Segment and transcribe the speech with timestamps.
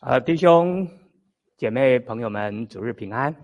[0.00, 0.86] 啊，弟兄
[1.56, 3.34] 姐妹朋友们，主日平安！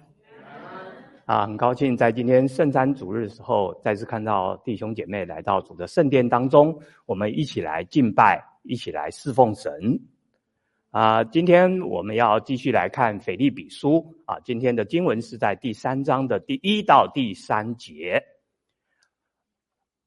[1.25, 9.99] 啊，很高兴在今天圣餐主日的时候，再次看到弟兄姐妹来到主的圣殿当中，我们一起来敬拜，一起来侍奉神。
[10.91, 18.23] 啊，今天我们要继续来看腓立比书啊，今天的经文是在第三章的第一到第三节。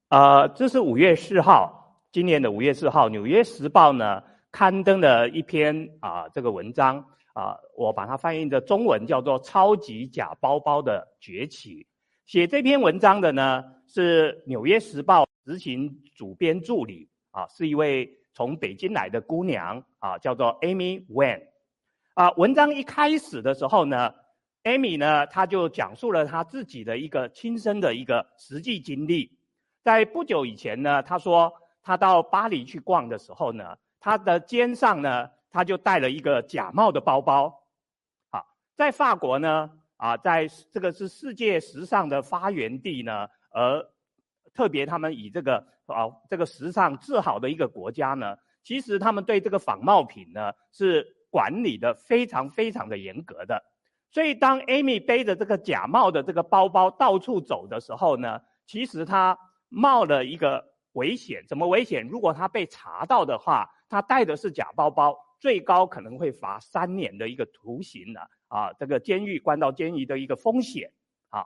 [0.09, 4.21] 啊，这是五月四号，今年的五月四号，《纽约时报》呢。
[4.56, 11.84] 刊登了一篇啊，这个文章啊，我把它翻译的中文叫做《超级假包包的崛起》。
[12.25, 21.42] 写这篇文章的呢是《纽约时报》执行主编助理啊，是一位从北京来的姑娘啊，叫做 Amy Wen。
[22.14, 24.14] 啊，文章一开始的时候呢
[24.64, 29.37] ，Amy 呢，她就讲述了她自己的一个亲身的一个实际经历。
[29.84, 31.51] 在不久以前呢，她说
[31.84, 33.76] 她到巴黎去逛的时候呢。
[34.05, 37.64] 他的肩上呢，他就带了一个假冒的包包。
[38.30, 43.84] 好，在法国呢，啊，在这个是世界时尚的发源地呢，而
[44.53, 53.59] 特别他们以这个啊这个时尚自豪的一个国家呢，其实他们对这个仿冒品呢是管理的非常非常的严格的。
[54.12, 59.36] 所以当 Amy 背着这个假冒的这个包包到处走的时候呢，其实他
[59.67, 61.44] 冒了一个危险。
[61.47, 62.08] 什么危险？
[62.08, 63.67] 如果他被查到的话。
[63.88, 70.91] 他带的是假包包，最高可能会罚三年的一个徒刑的啊，这个监狱关到监狱的一个风险
[71.30, 71.45] 啊。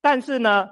[0.00, 0.68] 但是呢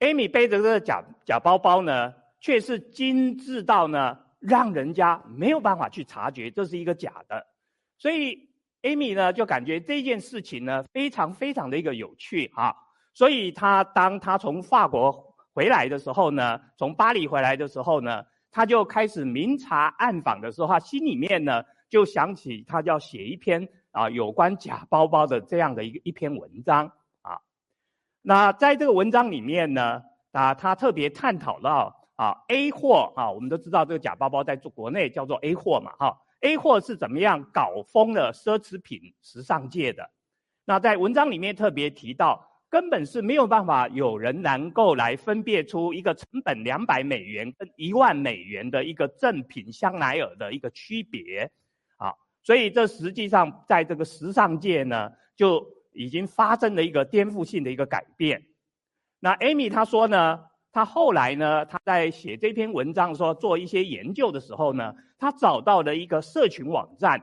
[0.00, 7.46] ，Amy 背着这个假假包包呢，却是精致到呢，让人家没有办法去察觉这是一个假的。
[7.98, 8.48] 所以
[8.82, 12.74] Amy 呢，就感觉这件事情呢，非常非常的一个有趣啊。
[13.12, 18.24] 所以他当他从法国回来的时候呢，从巴黎回来的时候呢。
[18.50, 26.90] 他就开始明察暗访的时候，他心里面呢就想起他要写一篇啊有关假包包的这样的一个一篇文章
[27.22, 27.38] 啊。
[28.22, 30.02] 那在这个文章里面呢
[30.32, 40.10] 啊，他特别探讨到啊 A 货啊，我们都知道这个假包包在做国内叫做 A 货嘛哈，A 货是怎么样搞疯了奢侈品时尚界的？
[40.64, 42.47] 那在文章里面特别提到。
[42.70, 51.50] 根本是没有办法有人能够来分辨出一个成本两百美元跟一万美元的一个正品香奈儿的一个区别，
[51.96, 52.12] 啊，
[52.42, 58.42] 所以这实际上在这个时尚界呢，就已经发生了一个颠覆性的一个改变。
[59.20, 60.38] 那 Amy 她说呢，
[60.70, 67.18] 她后来呢，她在写这篇文章说做一些研究的时候呢，她找到了一个社群网站，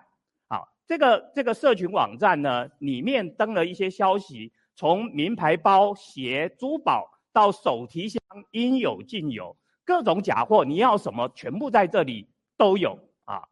[0.47, 4.51] 啊，这个这个社群网站呢，里面登了一些消息。
[4.75, 8.22] 从名牌包、鞋、珠宝到手提箱，
[8.52, 9.56] 应有尽有，
[9.86, 12.28] 各种假货，你要什么，全部在这里
[12.58, 13.47] 都有啊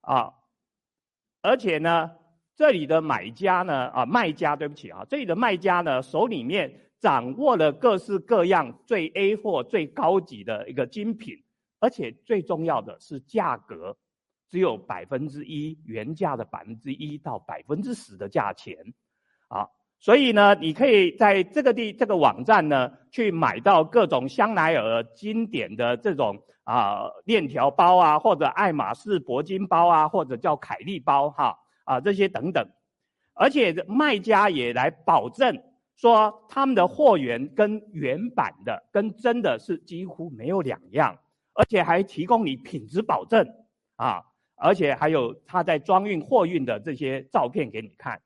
[0.00, 0.34] 啊！
[1.42, 2.10] 而且呢，
[2.56, 11.44] 这里的买家呢，啊卖家，对不起啊，这里的卖家呢，手里面掌握了各式各样最 A 货、最高级的一个精品，
[11.78, 13.96] 而且最重要的是价格
[14.50, 18.92] 只有百分之一，原价的百分之一到百分之十的价钱，
[19.46, 19.68] 啊。
[19.98, 32.64] 所以呢，你可以在这个地这个网站呢，去买到各种香奈儿经典的这种啊链条包啊，或者爱马仕铂金包啊，或者叫凯利包哈啊这些等等。
[33.34, 35.60] 而且卖家也来保证
[35.96, 41.18] 说，他们的货源跟原版的跟真的是几乎没有两样，
[41.54, 43.46] 而且还提供你品质保证
[43.96, 44.22] 啊，
[44.56, 48.20] 而且还有他在装运货运的这些照片给你看。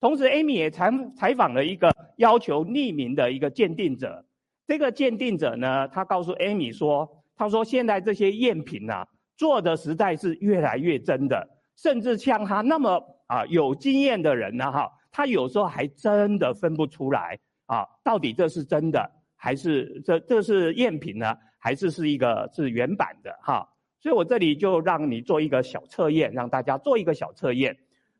[0.00, 4.24] 同时，Amy 也采采访了一个要求匿名的一个鉴定者。
[4.66, 7.06] 这个鉴定者呢，他告诉 Amy 说
[7.36, 9.04] ：“他说现在这些赝品呐，
[9.36, 11.46] 做的实在是越来越真的，
[11.76, 23.68] 甚至像他那么啊有经验的人呢，哈，他有时候还真的分不出来啊，到底这是真的还是这这是赝品呢，还是是一个是原版的哈？
[24.00, 27.76] 所以我这里就让你做一个小测验，让大家做一个小测验。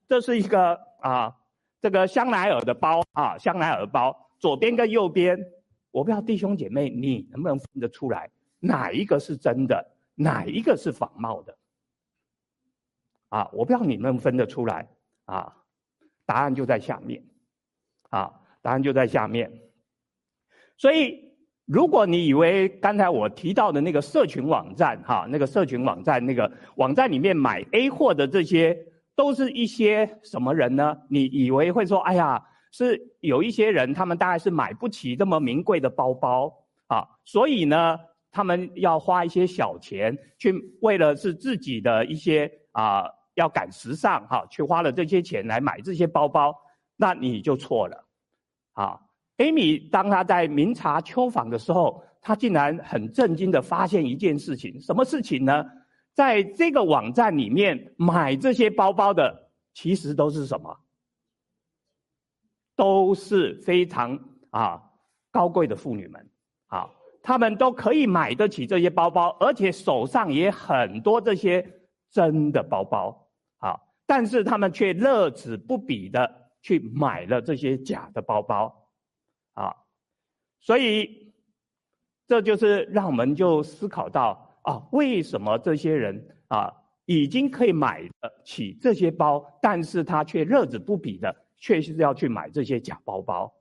[0.07, 1.35] 这是一个啊。”
[1.81, 5.39] 这个香奈儿的包啊，香奈儿包左边跟右边，
[5.91, 11.57] 我不知道弟兄姐妹你能不能分得出来，哪一个是真的，哪一个是仿冒的？
[13.31, 14.87] 啊，我不知道你能不能分得出来
[15.25, 15.57] 啊？
[16.27, 17.25] 答案就在下面，
[18.11, 18.31] 啊，
[18.61, 19.51] 答案就在下面。
[20.77, 21.33] 所以，
[21.65, 28.79] 如果你以为刚才我提到的那个社群网站，哈，那个社群网站那个网站里面买 A 货的这些。
[29.21, 30.97] 都是一些什么人呢？
[31.11, 36.51] 你以为会说，哎呀，是有一些人，他们大概是买不起这么名贵的包包
[36.87, 37.99] 啊，所以呢，
[38.33, 46.57] 他们要花一些小钱去，为了是自己的一些啊要赶时尚哈，去花了这些钱来买这些包包，
[46.97, 48.09] 那你就错了。
[48.73, 48.99] 啊
[49.37, 55.63] ，Amy 当她在明察秋访的时候，她竟然很震惊的发现一件事情，什么事情呢？
[56.15, 60.77] 在这个网站里面买这些包包的，其实都是什么？
[62.77, 64.19] 都是非常
[64.51, 64.83] 啊
[65.31, 66.31] 高贵的妇女们，
[66.67, 66.91] 啊，
[67.23, 73.29] 她们都可以买得起这些包包，而且手上也很多这些真的包包，
[73.59, 78.91] 啊，但是她们却乐此不疲的去买了这些假的包包，
[79.53, 79.77] 啊，
[80.61, 81.35] 所以
[82.27, 84.50] 这就是让我们就思考到。
[84.71, 86.73] 啊，为什么这些人啊
[87.05, 93.53] 已经可以买得起这些包，但是他却乐此不疲的，却是要去买这些假包包？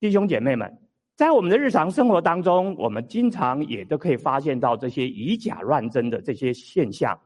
[0.00, 0.76] 弟兄姐妹们，
[1.14, 7.16] 在我们的日常生活当中，我们经常也都可以发现到这些以假乱真的这些现象。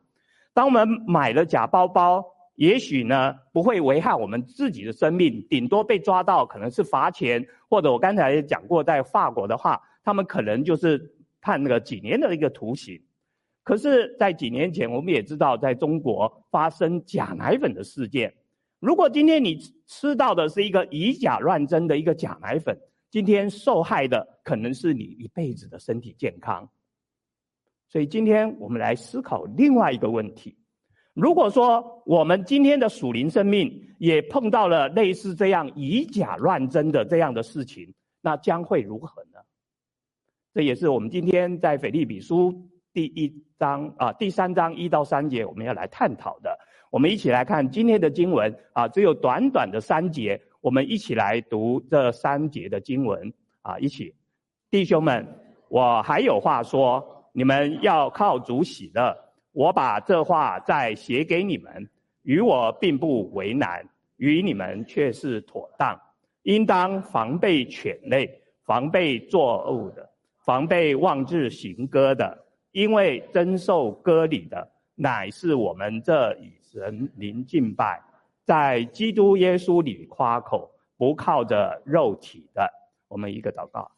[0.52, 2.22] 当我们买了假包包，
[2.56, 11.10] 也许呢不会危害我们自己的生命，顶多被抓到可能是罚钱，或者我刚才也讲过，在法国的话，他们可能就是。
[11.40, 13.00] 判那个几年的一个徒刑，
[13.62, 18.34] 可是，在几年前，我们也知道，在中国发生假奶粉的事件。
[18.78, 22.78] 如果今天你吃到的是一个以假乱真的一个假奶粉，
[23.10, 26.68] 今天受害的可能是你一辈子的身体健康。
[27.88, 30.56] 所以，今天我们来思考另外一个问题：
[31.14, 39.22] 如果说我们今天的属灵生命也碰到了类似这样以假乱真的这样的事情，那将会如何？
[40.52, 42.52] 这也是我们今天在腓立比书
[42.92, 46.58] 第一章啊，第三章一到三节，我们要来探讨的。
[46.90, 53.32] 我们一起来看今天的经文啊，只有短短的三节，我们一起来读这三节的经文
[53.62, 54.12] 啊，一起。
[54.72, 55.24] 弟兄们，
[55.68, 59.16] 我还有话说，你们要靠主喜乐。
[59.52, 61.88] 我把这话再写给你们，
[62.22, 65.96] 与我并不为难，与你们却是妥当。
[66.42, 68.28] 应当防备犬类，
[68.64, 70.09] 防备作恶的。
[70.44, 78.02] 防备妄自行割的，因为真受割礼的，乃是我们这与神灵敬拜，
[78.44, 82.68] 在基督耶稣里夸口，不靠着肉体的。
[83.08, 83.90] 我们一个祷告，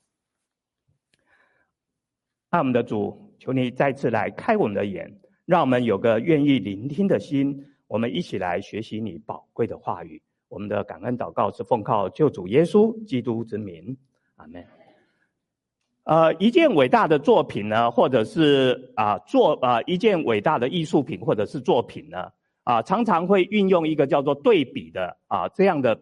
[2.51, 7.67] 爱我们的主，求你再次来开我们的眼，让我们有个愿意聆听的心。
[7.87, 10.23] 我们一起来学习你宝贵的话语。
[10.49, 13.97] 我们的感恩祷告是奉靠救主耶稣基督之名，
[14.37, 14.82] 阿门。
[16.05, 22.27] 呃，一件伟大的作品呢，或者是啊作啊一件伟大的艺术品，或者是作品呢，
[22.65, 25.97] 啊常常会运用一个叫做对比的啊这样的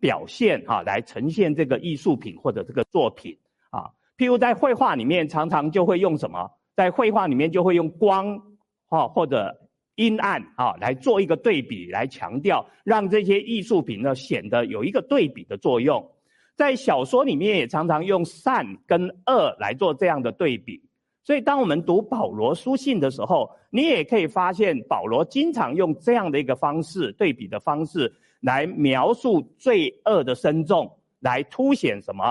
[0.00, 3.36] 表现啊，来呈现这个艺术品或者这个作品
[3.70, 3.90] 啊。
[4.16, 6.50] 譬如在绘画里面，常常就会用什么？
[6.74, 8.40] 在绘画里面就会用光
[8.88, 9.54] 啊或者
[9.96, 16.10] 阴暗啊来做一个对比，来强调让这些艺术品呢显得有一个对比的作用。
[16.56, 20.80] 在小说里面也常常用善跟恶来做这样的对比，
[21.24, 30.90] 所以当我们读保罗书信的时候，你也可以发现保罗经常用这样的一个方式对比的方式来描述罪恶的深重，
[31.20, 32.24] 来凸显什么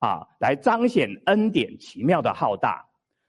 [0.00, 0.26] 啊？
[0.40, 2.84] 来彰显恩典奇妙的浩大。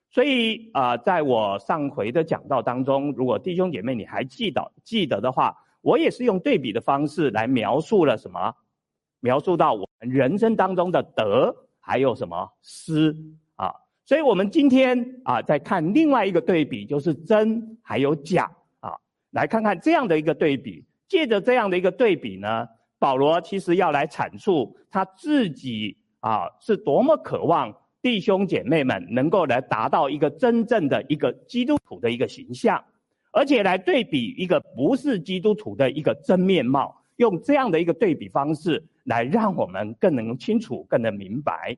[0.10, 8.54] 所以啊，在我上回的讲道当中，如果弟兄姐妹你还记得记得的话，我也是用对比的方式来描述了什么？
[9.20, 13.16] 描述到我们人生当中的得还有什么失
[13.56, 13.72] 啊？
[14.06, 18.94] 所以我们今天啊，再看另外一个对比，就是真还有假啊。
[19.32, 22.68] 来看看这样的一个对比，借着这样的一个对比呢，
[23.00, 32.84] 保罗其实要来阐述他自己啊是多么渴望弟兄姐妹们能够来达到一个真正的一个基督徒的一个形象，
[33.32, 38.84] 而且来对比一个不是基督徒的一个真面貌，用这样的一个对比方式。
[39.06, 41.78] 来让我们更能清楚、更能明白。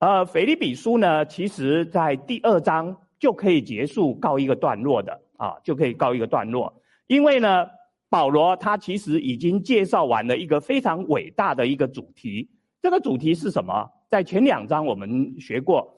[0.00, 6.82] 呃，腓立比书呢，其实在第二章就可以结束告一个段落的啊，就可以告一个段落。
[7.06, 7.66] 因为呢，
[8.10, 12.50] 保罗他其实已经介绍完了一个非常伟大的一个主题。
[12.82, 13.88] 这个主题是什么？
[14.10, 15.96] 在前两章我们学过，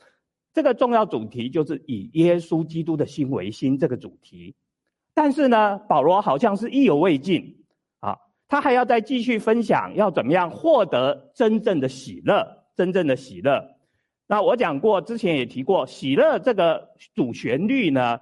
[0.53, 4.55] 这个重要主题就是以耶稣基督的心为心这个主题。
[5.15, 7.64] 但是呢，保罗好像是意犹未尽。
[8.49, 12.47] 他还要再继续分享，要怎么样获得真正的喜乐？
[12.77, 13.65] 真正的喜乐。
[14.27, 18.19] 那我讲过，之前也提过，喜乐这个主旋律呢，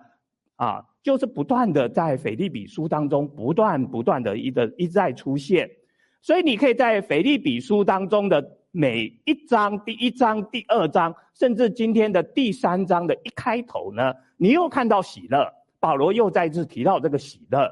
[0.57, 5.71] 啊，就是不断的在腓立比书当中不断不断的一个一再出现。
[6.21, 15.53] 所以你可以在腓立比书当中的每一章、第一章、第二章，甚至今天的第三章的一开头呢，你又看到喜乐。
[15.81, 17.69] 保罗又再次提到这个喜乐。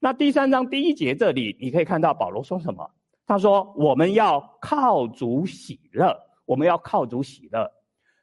[0.00, 2.88] 那第三章第一节这里，你可以看到保罗说什么？
[3.26, 7.70] 他说：“我们要靠主喜乐，我们要靠主喜乐。”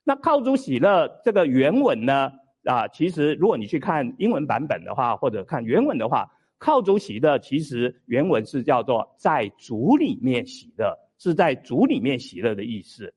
[0.03, 2.31] 那靠主喜乐这个原文呢？
[2.63, 6.27] 啊，其实如果你去看英文版本的话，或者看原文的话，
[6.57, 13.13] 靠主喜乐其实原文是叫做在主里面喜乐，是在主里面喜乐的意思。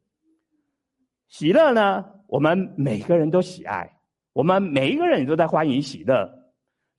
[1.29, 3.91] 喜乐呢，我们每个人都喜爱，
[4.33, 6.29] 我们每一个人都在欢迎喜乐，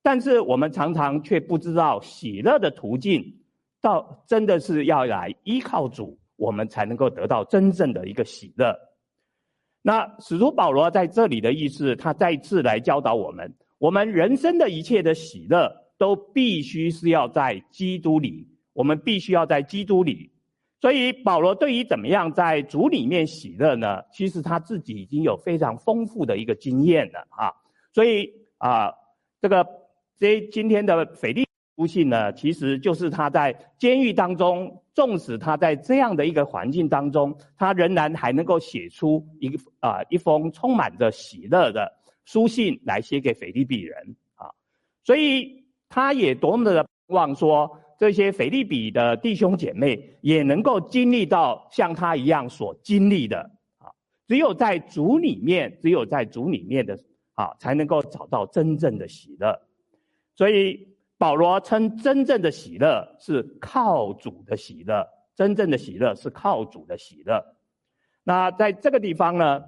[0.01, 3.41] 但是我们常常却不知道喜乐的途径，
[3.81, 8.75] 到真的是要来依靠主，我们才能够得到真正的一个喜乐。
[9.81, 20.31] 那使徒保罗在这里的意思，他再次来教导我们：我们人生的一切的喜乐，都必须是要在基督里，我们必须要在基督里。
[20.81, 24.01] 所以保罗对于怎么样在主里面喜乐呢？
[24.13, 27.51] 其实他自己已经有非常丰富的一个经验了啊。
[27.93, 28.93] 所以啊，
[29.41, 29.65] 这个
[30.19, 31.47] 这今天的腓利
[31.77, 41.89] 书信呢，其实就是他在监狱当中，纵使他在这样的一个环境当中，他仍然还能够写出一个啊一封充满着喜乐的
[42.25, 44.51] 书信来写给腓利比人啊。
[45.05, 47.79] 所以他也多么的望说。
[47.97, 53.39] 这些腓利比的弟兄姐妹也能够经历到像他一样所经历的
[53.77, 53.91] 啊，
[54.25, 56.97] 只有在主里面，只有在主里面的
[57.33, 59.61] 啊，才能够找到真正的喜乐。
[60.39, 65.05] 所以保罗称真正的喜乐是靠主的喜乐，
[65.35, 67.43] 真正的喜乐是靠主的喜乐。
[68.23, 69.65] 那在这个地方呢，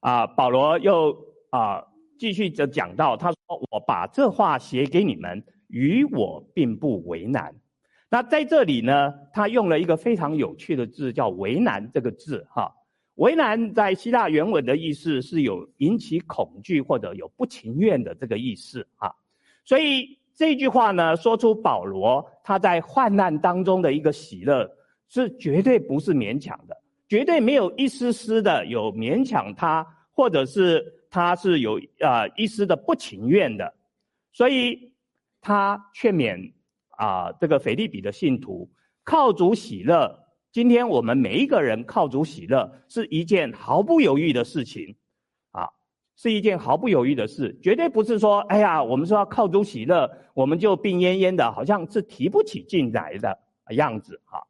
[0.00, 1.16] 啊，保罗又
[1.48, 1.86] 啊
[2.18, 3.38] 继续着讲到，他说
[3.72, 7.54] ：“我把这话写给你们。”与我并不为难。
[8.10, 12.74] 那在这里呢，他用了一个非常有趣的字，叫“为难”这个字，哈。
[13.14, 19.14] 为难在希腊原文的意思是有引起恐惧或者有不情愿的这个意思，哈。
[19.70, 24.68] 所以这句话呢，说出保罗他在患难当中的一个喜乐，
[25.08, 26.76] 是绝对不是勉强的，
[27.08, 33.72] 绝对没有一丝丝的有勉强他，或者是他是有啊一丝的不情愿的，
[34.32, 34.90] 所以。
[35.42, 36.52] 他劝勉
[36.90, 38.70] 啊，这个腓利比的信徒
[39.04, 40.14] 靠主喜乐。
[40.52, 44.94] 今天我们每一个人靠主喜乐，是一件毫不犹豫的事情，
[46.20, 53.38] 是一件毫不犹豫的事，绝对不是说，哎呀，我们说要靠主喜乐，我们就病恹恹的，好像是提不起劲来的
[53.70, 54.42] 样子，哈，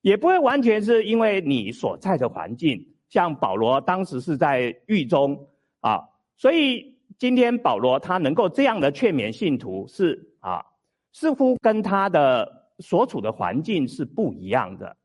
[0.00, 5.46] 也不会完全是因为你所在的环境，像保罗当时是在狱中
[5.80, 6.00] 啊，
[6.38, 10.26] 所以今天保罗他能够这样的劝勉信徒是。
[10.40, 10.64] 啊，
[11.12, 14.96] 似乎跟他的所处的环境是不一样的。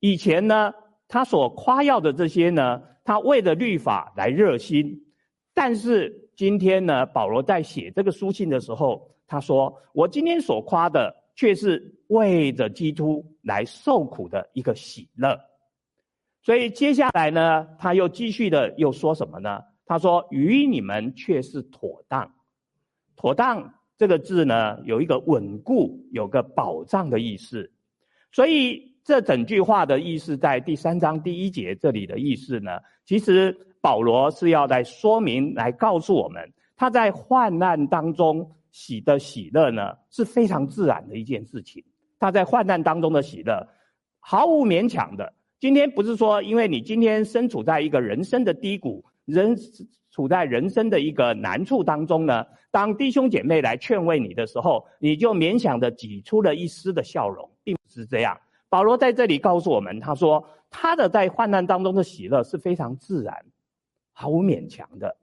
[0.00, 0.72] 以前呢，
[1.06, 4.98] 他所夸耀的这些呢，他为了律法来热心。
[5.54, 15.38] 但是今天呢，保罗在写这个书信的时候，他说：“我今天所夸的，却是为着基督来受苦的一个喜乐。”
[16.42, 19.60] 所以接下来呢，他又继续的又说什么呢？
[19.86, 22.32] 他说：“与你们却是妥当，
[23.16, 27.70] 妥当。”这个字呢，有一个稳固、有个保障的意思，
[28.32, 41.84] 所以这整句话的意思，在第三章第一节这里的意思呢，其实保罗是要来说明、来告诉我们，他在患难当中喜的喜乐呢，是非常自然的一件事情。
[42.18, 43.68] 他在患难当中的喜乐，
[44.20, 45.34] 毫无勉强的。
[45.60, 49.54] 今天不是说，因为你今天身处在一个人生的低谷，人。
[50.14, 58.38] 处在人生的一个难处当中呢，当弟兄姐妹来劝慰你的时候，你就勉强的挤出了一丝的笑容，并不是这样。
[58.68, 63.34] 保罗在这里告诉我们，他说他的在患难当中的喜乐是非常自然，
[64.12, 65.16] 毫无勉强的。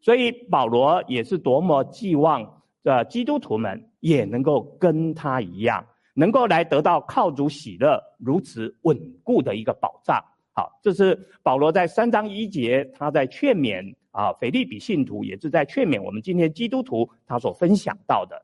[0.00, 5.84] 所以保罗也是多么寄望的基督徒们也能够跟他一样，
[6.14, 10.22] 能够来得到靠主喜乐如此稳固的一个保障。
[10.52, 13.94] 好，这是保罗在三章一节，他在劝勉。
[14.12, 18.42] 啊，腓利比信徒也是在劝勉我们今天基督徒他所分享到的。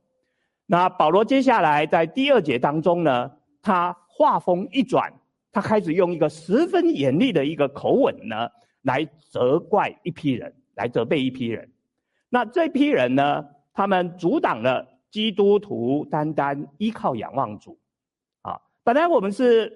[0.66, 3.30] 那保罗接下来在第二节当中呢，
[3.62, 5.10] 他话锋一转，
[5.50, 8.50] 他开始用一个十分严厉的一个口吻呢，
[8.82, 11.72] 来责怪一批人，来责备一批人。
[12.28, 17.78] 那这批人呢，他们阻挡了基督徒单单依靠仰望主。
[18.42, 19.72] 啊，本来我们是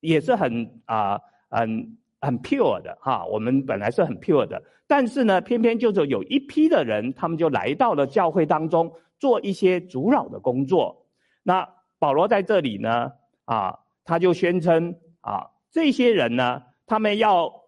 [0.00, 4.62] 也是很啊很很 pure 的哈，我们本来是很 pure 的。
[4.86, 11.06] 但是呢，偏偏就是有一批的人，他们就来到了教会当中，做一些阻扰的工作。
[11.42, 11.66] 那
[11.98, 13.12] 保罗在这里呢，
[13.46, 17.63] 啊，他就宣称啊，这些人呢，他们要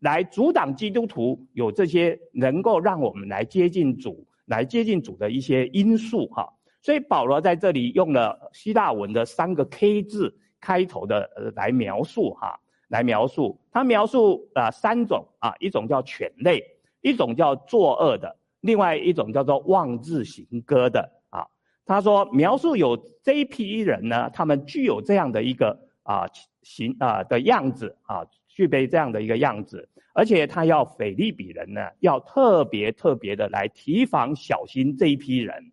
[0.00, 6.46] 来阻挡基督徒有这些能够让我们来接近主、来接近主的一些因素哈。
[6.82, 16.64] 所以保罗在这里用了希腊文的三个 K 字开头的呃来描述哈，来描述他描述啊三种啊，一种叫犬类，
[17.02, 21.46] 一种叫作恶的，另外一种叫做妄自行歌的啊。
[21.84, 26.24] 他说描述有这一批人呢，他们具有这样的一个啊
[26.62, 28.24] 形啊的样子啊，
[28.60, 35.72] 具备这样的一个样子，而且他要腓立比人呢，要特别特别的来提防小心这一批人。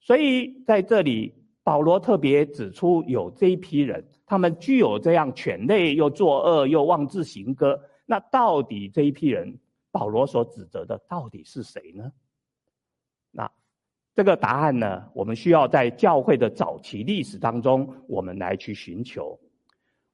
[0.00, 7.78] 所以在这里，保罗特别指出有这一批人，他们具有这样犬类，又作恶，又妄自行歌。
[8.06, 9.58] 那到底这一批人，
[9.92, 12.10] 保罗所指责的到底是谁呢？
[13.30, 13.50] 那
[14.14, 19.38] 这个答案呢，我们需要在教会的早期历史当中，我们来去寻求。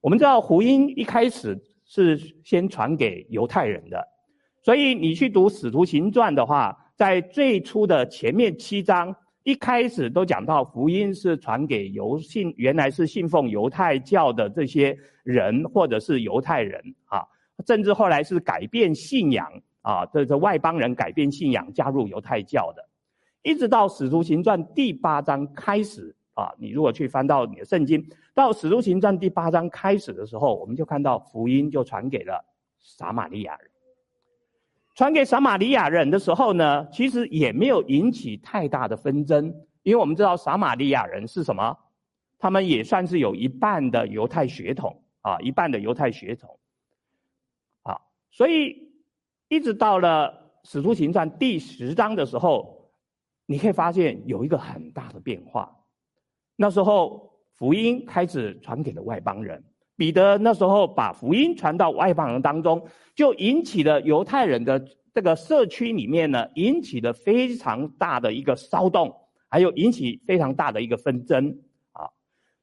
[0.01, 4.03] 我们知道福音一开始是先传给犹太人的，
[4.63, 9.15] 所以你去读《使徒行传》的话，在最初的前面七章。
[9.43, 17.25] 一开始都讲到福音是传给犹信，原来是信奉犹太教的这些人，或者是犹太人啊，
[17.67, 22.87] 甚至后来是改变信仰啊，这这外邦人改变信仰加入犹太教的，
[23.43, 32.45] 一直到使徒行传第八章开始啊，你如果去翻到你的圣经，到使徒行传第八章开始的时候，我们就看到福音就传给了
[32.79, 33.71] 撒玛利亚人。
[34.95, 39.47] 传给撒玛利亚人的时候呢，其实也没有引起太大的纷争，
[39.83, 41.77] 因为我们知道撒玛利亚人是什么？
[42.39, 46.59] 他们也算是有一半的犹太血统啊，一半的犹太血统，
[47.83, 48.91] 啊，所以
[49.49, 52.91] 一直到了使徒行传第十章的时候，
[53.47, 55.77] 你可以发现有一个很大的变化。
[56.63, 59.65] 那时候福音开始传给了外邦人。
[59.97, 64.79] 彼得那时候把福音传到外邦人当中，就引起了犹太人的
[65.15, 69.11] 这个社区里面呢，引起了非常大的一个骚动，
[69.49, 71.59] 还有引起非常大的一个纷争
[71.93, 72.05] 啊。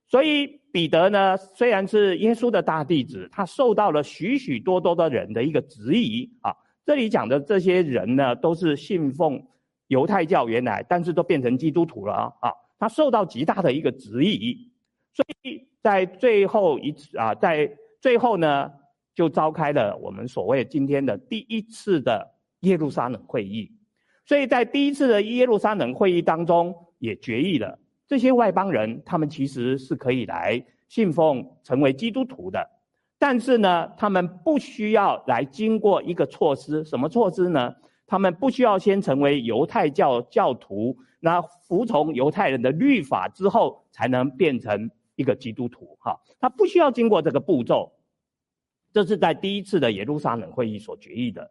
[0.07, 6.55] 所以彼得呢，虽然是耶稣的大弟子，他受到了许许多多的人的一个质疑啊。
[6.85, 9.43] 这里讲的这些人呢，都是信奉
[9.87, 12.53] 犹太教原来，但是都变成基督徒了啊。
[12.79, 14.71] 他受到极大的一个质疑，
[15.13, 15.67] 所以。
[15.79, 18.69] 在最后一次啊，在最后呢，
[19.15, 22.29] 就召开了我们所谓今天的第一次的
[22.61, 23.71] 耶路撒冷会议。
[24.25, 32.69] 所以在第一次的耶路撒冷会议当中，也决议了这些外邦人，他们其实是可以来信奉、成为基督徒的。
[33.17, 37.73] 但是呢，他们不需要来经过一个措施，什么措施呢？
[38.05, 44.89] 他们不需要先成为犹太教教徒，那服从犹太人的律法之后，才能变成。
[45.19, 47.91] 一个基督徒，哈，他不需要经过这个步骤，
[48.93, 51.49] 这是在第一次的耶路撒冷会议所决议的。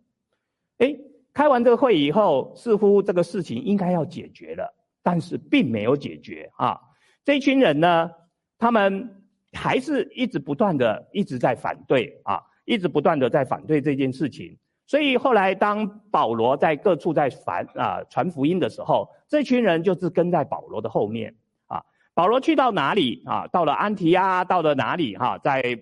[0.79, 0.97] 诶，
[1.33, 6.79] 开完这个会以后，似乎这个事情应该要解决了，但是并没有解决啊。
[7.25, 8.09] 这群人呢，
[8.57, 14.57] 他们还是一直不断的一直在反对啊，一直不断的在反对这件事情。
[14.87, 21.35] 所以后来当保罗在各处在传啊传福音的时候，这群人就是跟在保罗的后面
[21.67, 21.83] 啊。
[22.15, 23.47] 保罗去到哪里啊？
[23.49, 25.37] 到了安提阿，到了哪里哈？
[25.39, 25.79] 在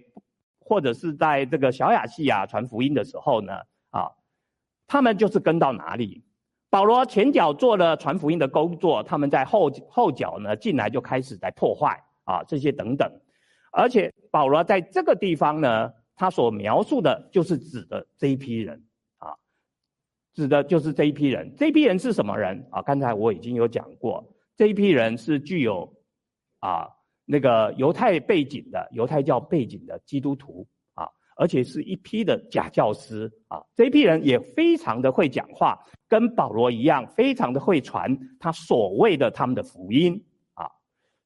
[0.59, 3.53] 或者是在这个小亚细亚传福音的时候呢？
[3.91, 4.11] 啊，
[4.87, 6.25] 他们就是跟到哪里。
[6.71, 13.09] 保罗前脚做了传福音的工作，他们在后后脚呢进来就开始在破坏啊这些等等。
[13.71, 18.83] 而且保罗在这个地方呢，他所描述的就是指的这一批人，
[20.35, 21.55] 指的就是这一批人。
[21.57, 22.83] 这一批人是什么人啊？
[22.83, 24.23] 刚才我已经有讲过，
[24.57, 25.91] 这一批人是具有。
[26.61, 26.89] 啊，
[27.27, 40.67] 那个犹太背景的犹太教背景的基督徒啊，而且是一批的假教师啊，这批人也非常的会讲话，跟保罗一样，非常的会传他所谓的他们的福音啊，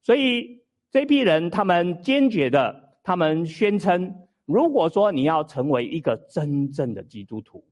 [0.03, 7.65] 所以这批人他们坚决的，他们宣称，如果说你要成为一个真正的基督徒，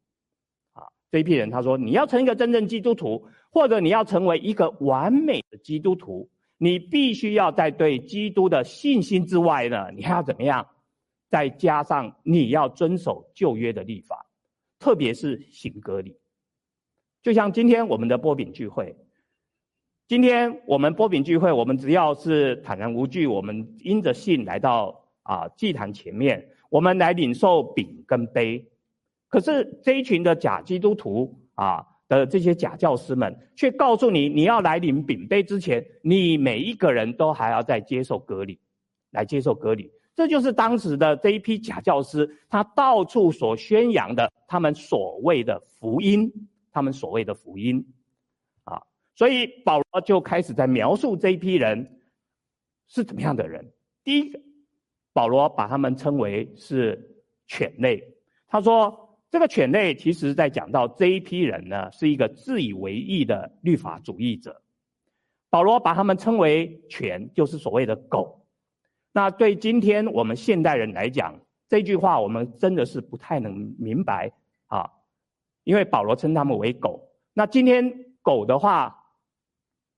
[1.11, 6.29] 这一批人他说，你要成一个真正基督徒，或者你要成为一个完美的基督徒。
[6.59, 10.67] 你必须要在对基督的信心之外呢，你还要怎么样？
[11.29, 14.25] 再加上你要遵守旧约的律法，
[14.79, 16.17] 特别是行格礼。
[17.21, 18.95] 就像今天我们的波饼聚会，
[20.07, 28.65] 今天我们波饼聚会，我们只要是坦然无惧，我们因着信来到啊祭坛前面，我们来领受饼跟杯。
[29.29, 31.85] 可是这一群的假基督徒啊。
[32.09, 38.57] 的这些假教师们，却告诉你，你要来领饼杯之前，你每一个人都还要再接受隔离，
[39.11, 39.91] 来接受隔离。
[40.15, 46.31] 这就是当时的这一批假教师，他到处所宣扬的他们所谓的福音，
[46.71, 47.85] 他们所谓的福音，
[48.63, 48.81] 啊
[49.13, 51.99] 所以保罗就开始在描述这一批人
[52.87, 53.69] 是怎么样的人。
[54.05, 54.39] 第一个，
[55.11, 58.01] 保罗把他们称为是犬类。
[58.47, 64.61] 他说，这个犬类其实在讲到这一批人呢，是一个自以为义的律法主义者。
[65.49, 68.45] 保罗把他们称为犬，就是所谓的狗。
[69.11, 74.31] 那对今天我们现代人来讲，这句话我们真的是不太能明白
[74.67, 74.91] 啊，
[75.63, 77.09] 因为保罗称他们为狗。
[77.33, 79.05] 那今天狗的话，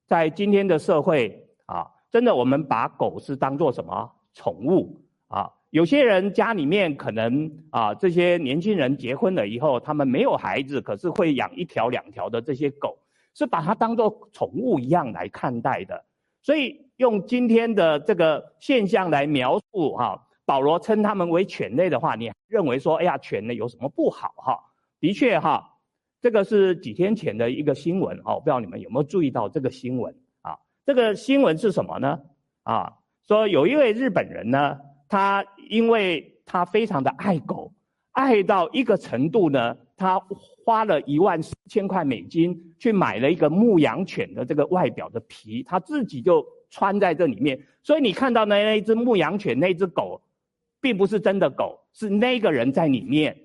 [0.08, 5.52] 在今天的社会啊，真的我们把狗是当做什么宠物啊？
[5.70, 12.98] 有些人家里面可能啊，这些年轻人结婚了以后，他们没有孩子，可是会养一条两条的这些狗。
[13.36, 16.04] 是把它当做宠物一样来看待的，
[16.42, 24.60] 所以用今天的这个现象来描述哈，保罗称他们为犬类的话，你认为说，哎呀，犬类有什么不好哈？
[25.00, 25.78] 的确哈，
[26.20, 30.58] 这个是几天前的一个新闻哦，不知道你们有没有注意到这个新闻啊？
[30.84, 32.20] 这个新闻是什么呢？
[32.64, 32.92] 啊，
[33.26, 34.78] 说有一位日本人呢，
[35.10, 37.74] 他因为他非常的爱狗，
[38.12, 39.76] 爱到一个程度呢。
[39.98, 40.18] 他
[40.64, 47.62] 花了一万四千块美金去买了一个牧羊犬的这个外表的皮，他自己就穿在这里面。
[47.84, 50.22] 所以你看到那那一只牧羊犬，那只狗，
[50.80, 53.36] 并不是真的狗，是那个人在里面。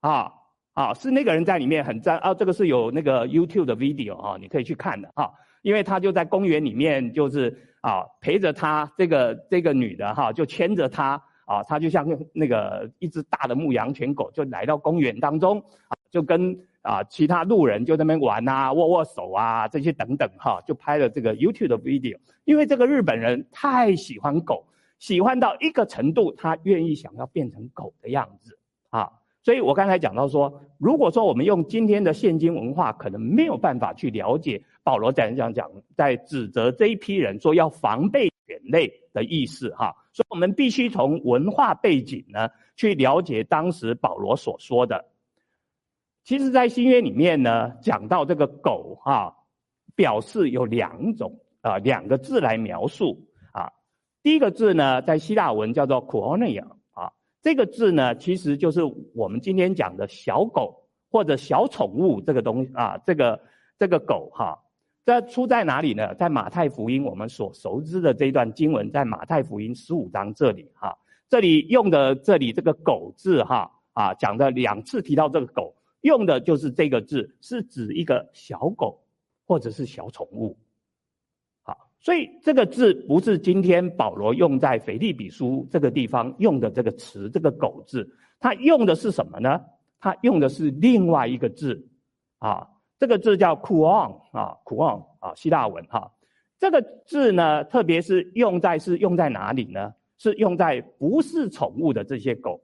[0.00, 0.32] 啊
[0.72, 2.32] 啊，是那个人在里面很赞啊！
[2.32, 5.30] 这个是有那个 YouTube 的 video 啊，你可以去看的哈。
[5.60, 11.22] 因为他就在公园里面，就是啊陪着他这个这个女的哈，就牵着他。
[11.46, 22.16] 啊，他就像那个一只大的牧羊犬狗，就来到公园当中，啊，就跟啊其他路人就在那边玩啊，握握手啊，这些等等哈，就拍了这个 YouTube 的 video。
[22.46, 24.64] 因为这个日本人太喜欢狗，
[24.98, 29.12] 喜欢到一个程度，他愿意想要变成狗的样子啊。
[29.42, 39.96] 所以我刚才讲到说，如果说我们用今天的现今文化，可能没有办法去了解保罗在这样讲，在指责这一批人说要防备犬类的意思哈。
[40.12, 45.06] 所以我们必须从文化背景呢，去了解当时保罗所说的。
[46.22, 49.34] 其实，在新约里面呢，讲到这个狗哈，
[49.94, 53.72] 表示有两种啊，两个字来描述啊。
[54.22, 58.82] 第一个字呢，在希腊文叫做 koinonia 啊，这个字呢，其实就是
[59.14, 63.40] 我们今天讲的小狗或者小宠物这个东西啊，这个
[63.78, 64.60] 这个狗哈。
[65.04, 66.14] 这出在哪里呢？
[66.14, 70.96] 在马太福音，我们所熟知的这一段经文，在马太福音十五章这里哈，
[71.28, 78.98] 这里用的这里这个“狗”字哈啊，讲的两次提到这个“狗”，用的就是这个字，是指一个小狗
[79.46, 80.56] 或者是小宠物。
[81.62, 88.08] 好，所以这个字不是今天保罗用在腓立比书这个地方用的这个词，这个“狗”字，
[88.40, 89.60] 他用的是什么呢？
[90.00, 91.86] 他用的是另外一个字
[92.38, 92.68] 啊。
[92.98, 96.10] 这个字叫 kuon 啊，kuon 啊，希腊文哈。
[96.58, 99.92] 这个字呢，特别是用在是用在哪里呢？
[100.16, 102.62] 是用在不是宠物的这些狗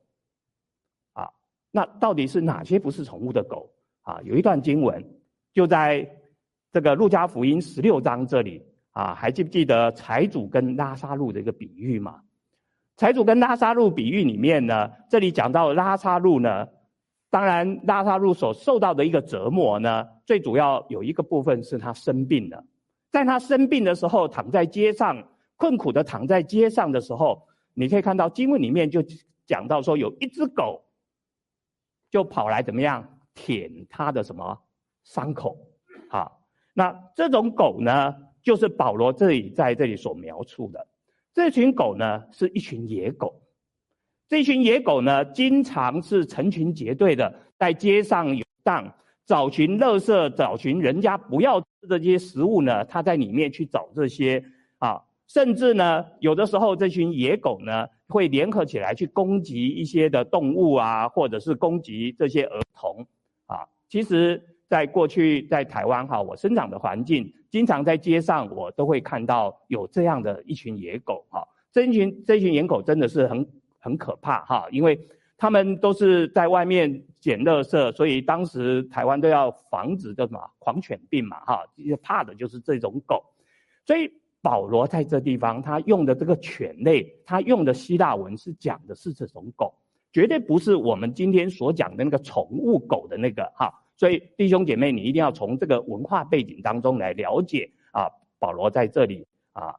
[1.12, 1.28] 啊。
[1.70, 3.70] 那到底是哪些不是宠物的狗
[4.02, 4.20] 啊？
[4.22, 5.04] 有一段经文
[5.52, 6.08] 就在
[6.72, 12.22] 这个路加福音十六章这里啊，还记不记得财主跟拉撒路的一个比喻嘛？
[12.96, 16.66] 财主跟拉撒路比喻里面呢，这里讲到拉撒路呢。
[17.30, 22.64] 当然，拉撒路所受到的一个折磨呢，最主要有一个部分是他生病了。
[23.08, 25.22] 在他生病的时候，躺在街上，
[25.56, 27.40] 困苦的躺在街上的时候，
[27.72, 29.00] 你可以看到经文里面就
[29.46, 30.82] 讲到说，有一只狗
[32.10, 34.58] 就跑来怎么样舔他的什么
[35.04, 35.56] 伤口
[36.08, 36.30] 啊？
[36.74, 40.84] 那这种狗呢，就是保罗这里在这里所描述的。
[41.32, 43.40] 这群狗呢，是一群野狗。
[44.30, 48.88] 这群野狗呢，经常是成群结队的在街上游荡，
[49.26, 54.40] 找寻垃圾，找寻人家不要吃的这些食物呢，它在里面去找这些
[54.78, 63.04] 啊，甚至呢，有的时候这群野狗呢，会联合起来去攻击一些的动物啊，或者是攻击这些儿童
[63.46, 63.66] 啊。
[63.88, 71.44] 其实，在过去在台湾哈，我生长的环境，经常在街上我都会看到有这样的一群野狗哈。
[71.72, 73.44] 这一群这一群野狗真的是很。
[73.80, 75.00] 很可怕哈，因为
[75.36, 81.64] 他们都是在外面捡垃圾，所以当时台湾都要防止叫什么狂犬病嘛哈，
[82.02, 83.24] 怕的就是这种狗。
[83.86, 84.12] 所以
[84.42, 89.74] 保罗在这地方他用的这个犬类，他用的希腊文是讲的是这种狗，
[90.12, 93.72] 绝对不是我们今天所讲的那个宠物狗的那个哈。
[93.96, 99.74] 所以弟兄姐妹，你一定要从这个文化背景当中来了解啊，保罗在这里啊，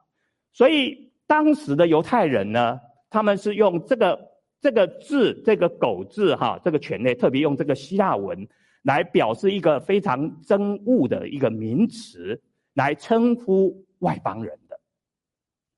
[0.53, 2.79] 所以当时的犹太人呢。
[3.11, 8.47] 他们是用这个这个字，这个狗字哈，这个犬类特别用这个希腊文
[8.83, 12.41] 来表示一个非常憎恶的一个名词，
[12.73, 14.79] 来称呼外邦人的。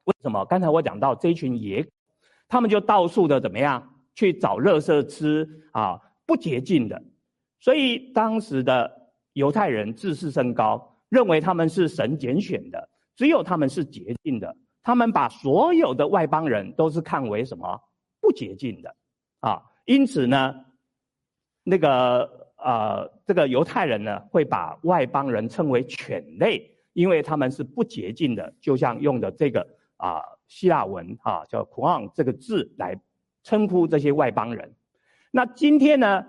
[0.05, 0.45] 为什么？
[0.45, 1.85] 刚才我讲到这一群野，
[2.47, 7.03] 他们就到处的怎么样去找垃圾吃啊，不洁净的。
[7.59, 14.55] 所以当时的犹太人自视甚高，认为他们是神拣选的，只有他们是洁净的。
[14.83, 17.81] 他们把所有的外邦人都是看为什么
[18.19, 18.93] 不洁净的
[19.39, 19.63] 啊？
[19.85, 20.53] 因此呢，
[21.63, 29.65] 那个呃，这个犹太人呢，会把外邦人称为犬类，因为他们是不洁净的，就像用的这个
[29.97, 32.99] 啊希腊文啊叫 k u n 这个字来
[33.43, 34.73] 称呼这些外邦人。
[35.31, 36.25] 那今天呢，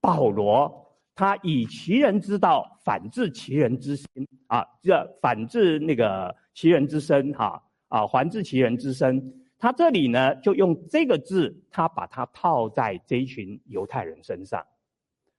[0.00, 4.06] 保罗他以其人之道反治其人之心
[4.46, 7.62] 啊，这反治那个其人之身哈。
[7.88, 9.42] 啊还治其人之身。
[9.58, 14.62] 他这里呢，就用这个字，他把它套在这一群犹太人身上，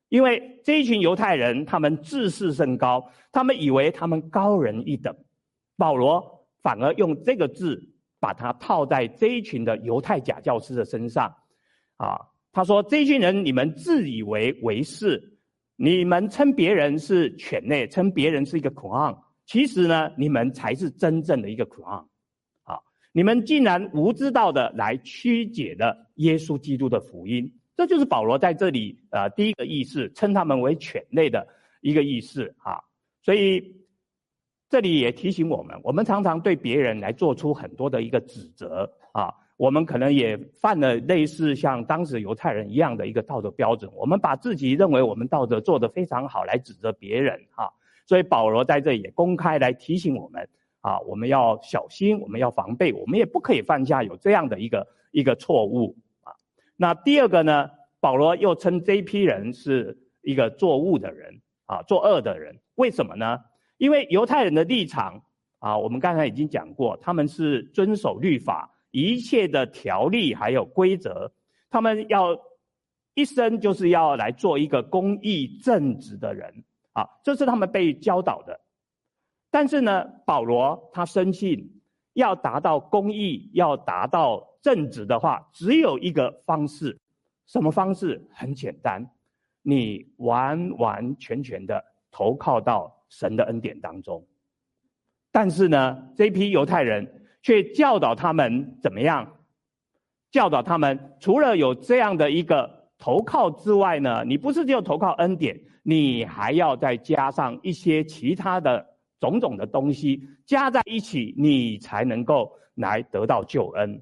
[0.10, 5.16] 因为这一群犹太人他们自视甚高，他们以为他们高人一等。
[5.78, 7.80] 保罗反而用这个字，
[8.20, 11.32] 把它套在这一群的犹太假教师的身上。
[11.98, 12.20] 啊，
[12.52, 15.38] 他说：这一群人，你们自以为为是，
[15.76, 22.10] 你们称别人是犬类，称别人是一个苦昂，其实呢，你们才是真正的一个苦昂。
[23.12, 31.48] 你们竟然无知道的来曲解了耶稣基督的福音，这就是保罗在这里呃第一个意思，称他们为犬类的
[31.82, 32.80] 一个意思啊。
[33.24, 33.76] 所以
[34.70, 47.68] 这里也提醒我们，我们常常对别人来做出很多的一个指责啊，我们可能也犯了类似像当时犹太人一样的一个道德标准，我们把自己认为我们道德做得非常好来指责别人啊。
[48.06, 50.48] 所以保罗在这里也公开来提醒我们。
[50.88, 56.32] 啊，我们要小心，我们要防备，我们也不可以犯下有这样的一个一个错误啊。
[56.78, 57.70] 那第二个呢，
[58.00, 62.58] 保罗又称这一批人是一个作恶的人啊，作恶的人。
[62.76, 63.38] 为什么呢？
[63.78, 65.22] 因为犹太人的立场
[65.60, 71.30] 啊，我们刚才已经讲过，他们是遵守律法，一切的条例还有规则，
[71.70, 72.34] 他们要
[73.14, 78.58] 一生就是要来做一个公义正直的人啊，这是他们被教导的。
[79.50, 81.82] 但是呢，保罗他深信，
[82.14, 87.00] 要达到公义，要达到正直的话，只有一个方式，
[87.46, 88.22] 什么方式？
[88.34, 89.10] 很简单，
[89.62, 94.24] 你完完全全的投靠到神的恩典当中。
[95.32, 99.26] 但是呢，这批犹太人却教导他们怎么样？
[100.30, 108.86] 教导他们，除了有这样的一个投靠之外呢，你不是只有投靠恩典，你还要再加上一些其他的。
[109.20, 114.02] 种种的东西加在一起，你才能够来得到救恩。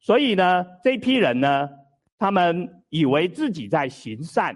[0.00, 1.70] 所以呢，这批人呢，
[2.18, 4.54] 他们以为自己在行善，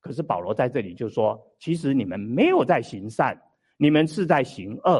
[0.00, 3.40] 可是保罗在这里就说，其实你们没有在行善，
[3.76, 4.96] 你们是在行恶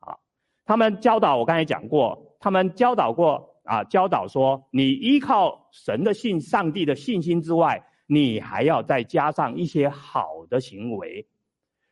[0.00, 0.16] 啊。
[0.64, 11.26] 他们教导我刚才讲过，他们教导过啊，教导说，你依靠神的信、上帝的信心之外，你还要再加上一些好的行为。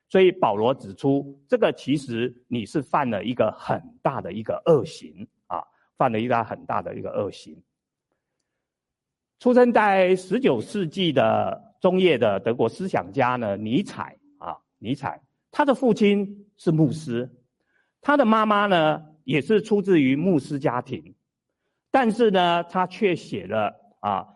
[0.09, 5.63] 所以保罗指出，这个其实你是犯了一个很大的一个恶行啊，
[5.99, 7.63] 犯了一个很大的一个恶行。
[9.39, 17.31] 出生在十九世纪的中叶的德国思想家呢，尼采啊，尼采，他的父亲是牧师，
[18.01, 21.15] 他的妈妈呢也是出自于牧师家庭，
[21.91, 24.27] 但是呢，他却写了啊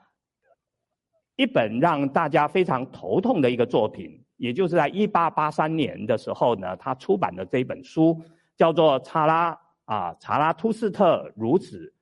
[1.36, 4.21] 一本让大家非常头痛的一个作品。
[4.42, 8.20] 也就是在一八八三年的时候呢，他出版的这本书
[8.56, 11.94] 叫做《查拉啊查拉图斯特如此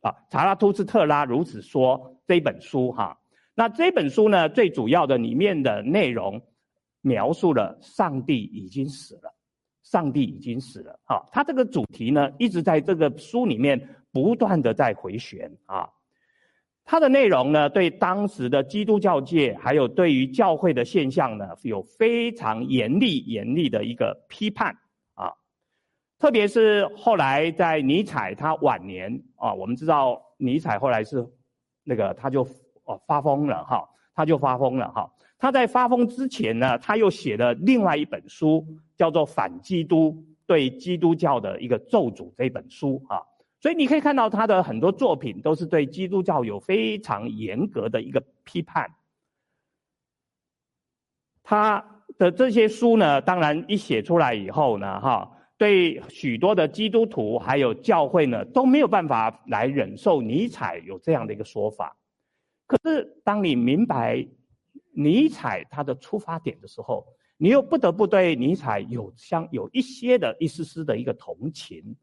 [0.00, 1.96] 啊查拉图斯特拉如此说》
[2.26, 3.16] 这本书哈。
[3.54, 6.42] 那这本书呢，最主要的里面的内容
[7.02, 9.32] 描述了上帝已经死了，
[9.84, 10.98] 上帝已经死了。
[11.04, 15.88] 哈，他这个主题呢，一直在这个书里面不断的在回旋啊。
[16.88, 24.72] 它的内容呢，对当时的基督教界，还有对于教会的现象呢，有非常严厉、严厉的一个批判
[25.14, 25.32] 啊。
[26.16, 31.26] 特别是后来在尼采他晚年啊，我们知道尼采后来是
[31.82, 32.46] 那个他就
[32.84, 35.10] 哦发疯了哈，他就发疯了哈。
[35.38, 38.64] 他在发疯之前呢，他又写了另外一本书，
[38.96, 43.20] 叫做《反基督对基督教的一个咒诅》这本书啊。
[43.60, 48.94] 所以你可以看到他的很多作品都是对基督教有非常严格的一个批判。
[51.42, 61.96] 他的这些书呢，当然一写出来以后呢，哈，对许多的基督徒还有教会呢都没有办法来忍受尼采有这样的一个说法。
[62.66, 64.26] 可是当你明白
[64.92, 71.96] 尼采他的出发点的时候，你又不得不对尼采有相有一些的一丝丝的一个同情，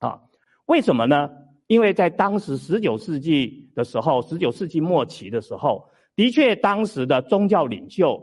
[0.00, 0.20] 啊，
[0.66, 1.30] 为什么呢？
[1.66, 8.22] 因为在当时十九世纪的时候，十九世纪末期的时候，的确当时的宗教领袖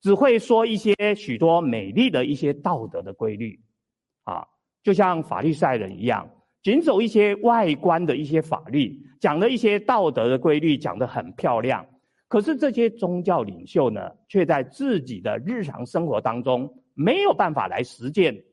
[0.00, 3.60] 只会说一些许多美丽的一些道德的规律，
[4.24, 4.46] 啊，
[4.82, 6.30] 就像法利赛人一样，
[6.62, 11.84] 仅走一些外观的一些法律，讲的一些道德的规律，讲得很漂亮。
[12.26, 18.44] 可是这些宗教领袖呢，却在自己的日常生活当中没有办法来实践，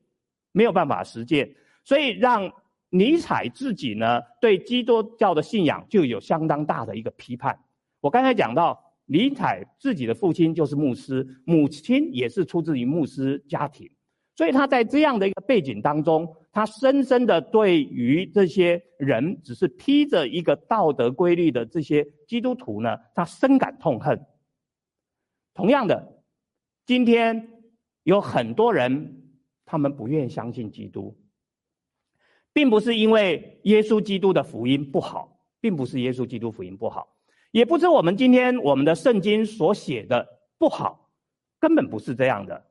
[0.52, 1.50] 没有办法实践，
[1.84, 2.52] 所以让
[2.96, 7.60] 尼采自己呢，对基督教的信仰就有相当大的一个批判。
[8.00, 13.92] 我刚才讲到，尼采自己的父亲就是牧师，母亲也是出自于牧师家庭，
[14.38, 16.34] 所以他在这样的一个背景当中。
[16.54, 24.26] 他深深的对于这些人只是披着一个道德规律的这些基督徒呢，他深感痛恨。
[25.54, 26.24] 同样的，
[26.86, 27.50] 今天
[28.04, 29.22] 有很多人，
[29.66, 31.14] 他们不愿意相信基督，
[32.56, 37.06] 并不是因为耶稣基督的福音不好，并不是耶稣基督福音不好，
[37.52, 40.26] 也不是我们今天我们的圣经所写的
[40.58, 41.10] 不好，
[41.60, 42.66] 根本不是这样的，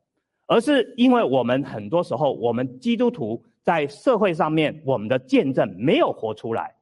[0.46, 3.44] 而是因为我们很多时候我们基督徒。
[3.64, 6.74] 在社会上面，我们的见证没有活出来，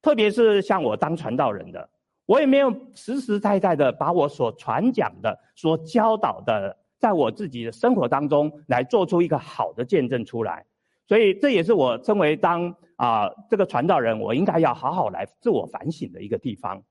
[0.00, 1.90] 特别是像我当传道人的，
[2.26, 10.64] 我也没有实实在在的把我所传讲的、所教导的，在我自己的生活当中来做出一个好的见证出来。
[11.06, 16.82] 所以这也是我称为当啊这个传道人，我应该要好好来自我反省的一个地方。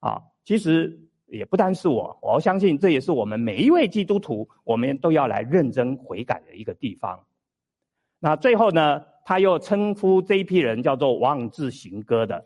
[0.00, 7.18] 啊，其实也不单是我，我相信这也是我们每一位基督徒，我们都要来认真悔改的一个地方。
[8.20, 12.44] 那最后呢，他又称呼这一批人叫做妄自行歌的。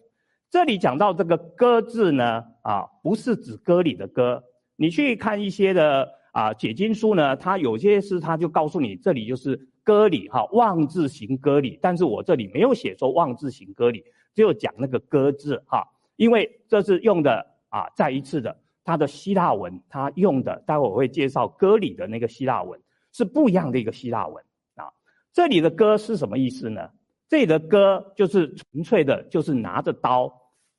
[0.49, 4.43] 这里讲到这个“歌”字呢，啊，不是指歌里的“歌”。
[4.77, 11.79] 你去看一些的啊解经书呢，它有些是它就告诉你，这里就是割礼哈，妄自行割礼。
[11.83, 22.81] 但是我这里没有写说妄自行割礼，只有讲那个“割”字哈，因为这是用的啊，再一次的，它的希腊文，它用的，待会我会介绍割礼的那个希腊文
[23.13, 24.45] 是不一样的一个希腊文
[24.77, 24.91] 啊。
[25.33, 26.91] 这里的割是什么意思呢？
[27.29, 30.33] 这里的割就是纯粹的，就是拿着刀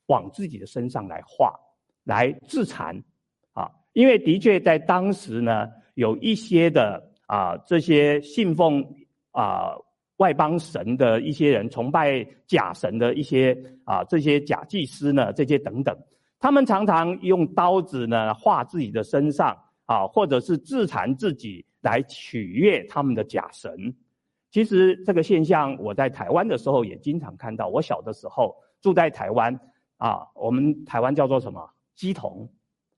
[0.08, 1.54] 往自己的身上来划，
[2.04, 3.02] 来自残！
[3.94, 8.86] 因为的确在当时呢，有一些的啊这些信奉
[9.32, 9.74] 啊
[10.18, 15.98] 外邦神的一些人，崇拜假神的一些啊这些假祭司呢，这些等等，
[16.40, 23.94] 他们常常用刀子呢划自己的身上啊，或者是自残自己来取悦他们的假神。
[24.52, 27.70] 其实这个现象，我在台湾的时候也经常看到。
[27.70, 29.58] 我小的时候住在台湾，
[29.98, 32.50] 啊，我们台湾叫做什么鸡童，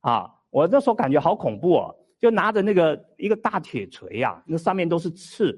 [0.01, 5.51] 啊，我那时候感觉好恐怖哦，就拿着那个一个大铁锤啊，那上面都是刺，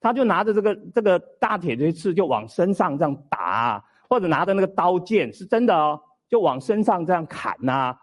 [0.00, 7.96] 他就拿着这个这个大铁锤刺就往身上这样打，或者拿着那个刀剑，是真的哦，就往身上这样砍呐，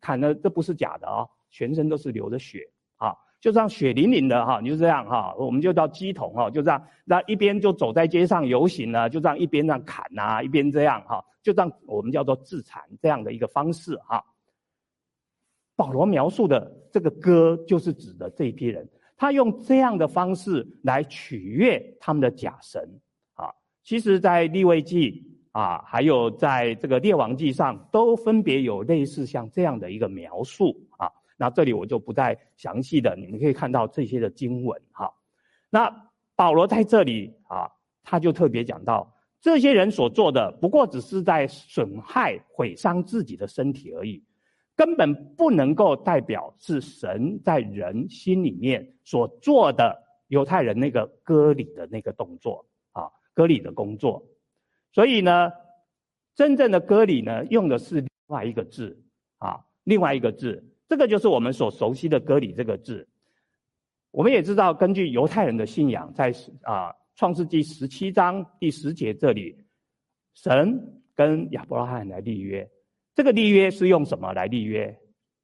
[0.00, 2.60] 砍的这不是假的哦，全身都是流着血
[2.96, 3.12] 啊。
[3.40, 14.24] 就这样血淋淋的哈，你就这样哈，我们就叫乩童哈，就这样，那一边就走在街上游行呢，就这样一边这样砍呐，一边这样哈，就这样我们叫做自残这样的一个方式哈。
[15.76, 22.82] 保罗描述的这个歌就是指的这一批人，他用这样的方式来取悦他们的假神
[23.34, 23.52] 啊。
[23.84, 31.10] 其实，在立位记啊，还有在这个列王记上，都分别有类似像这样的一个描述啊。
[31.36, 35.12] 那这里我就不再详细的，你们可以看到这些的经文哈。
[35.68, 35.94] 那
[36.34, 37.70] 保罗在这里啊，
[38.02, 44.22] 他就特别讲到，这些人所做的不过只是在损害、毁伤自己的身体而已，
[44.76, 54.22] 根本不能够代表是神在人心里面所做的犹太人那个割礼的那个动作啊，割礼的工作。
[54.92, 55.50] 所以呢，
[56.34, 59.02] 真正的割礼呢，用的是另外一个字
[59.38, 60.62] 啊，另外一个字。
[60.88, 63.08] 这个就是我们所熟悉的“割礼”这个字。
[64.12, 69.56] 我们也知道，根据犹太人的信仰，在啊《创世记》十七章第十节这里，
[70.34, 72.70] 神跟亚伯拉罕来立约。
[73.16, 74.96] 这个立约是用什么来立约？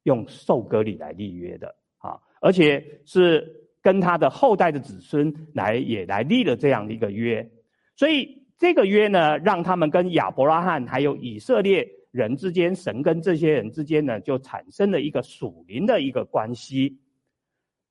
[0.05, 3.45] 用受割礼来立约的啊，而且是
[3.81, 7.51] 跟他的后代的子孙来也来立了这样的一个约。
[7.97, 11.89] 所以这个约呢，让他们跟亚伯拉罕还有以色列。
[12.13, 17.01] 人之间，神跟这些人之间呢，就产生了一个属灵的一个关系。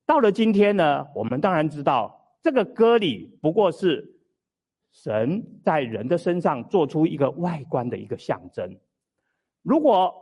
[0.06, 4.14] 到了今天呢，我们当然知道，这个割礼不过是
[4.92, 8.78] 神在人的身上做出一个外观的一个象征。
[9.62, 10.14] 如果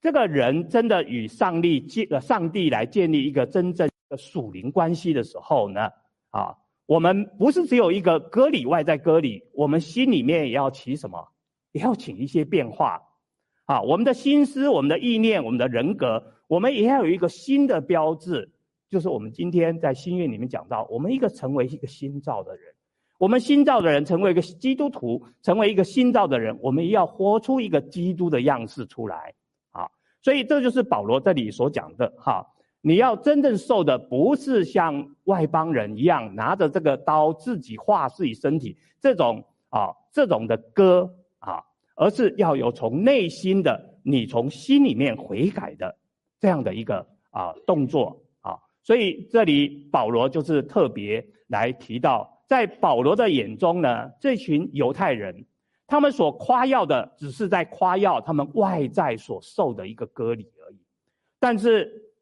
[0.00, 5.90] 这个人真的与上帝建呃上帝来建立一个真正的属灵关系的时候呢，
[6.30, 11.28] 啊，我们不是只有一个割礼外在割礼，我们心里面也要起什么，
[11.72, 13.02] 也要起一些变化，
[13.66, 18.50] 啊，我们的心思、我们的意念、我们的人格，我们也要有一个新的标志，
[18.88, 22.74] 就是我们今天在新约里面讲到，我们一个成为一个新造的人，
[23.20, 29.34] 我们新造的人成为一个基督徒，成为一个新造的人，我们也要活出一个基督的样式出来。
[30.22, 32.46] 所以这就是保罗这里所讲的哈，
[32.80, 41.10] 你要真正受的不是像外邦人一样拿着这个刀自己划自己身体这种啊这种的割
[41.40, 41.62] 啊，
[41.94, 45.94] 而是要有从内心的你从心里面悔改的
[46.38, 48.58] 这样的一个啊动作啊。
[48.82, 55.46] 所以这里保罗就是特别来提到，在保罗的眼中呢，这群犹太人。
[55.86, 60.78] 他们所夸耀的，只是在夸耀他们外在所受的一个割礼而已，
[61.38, 62.12] 但是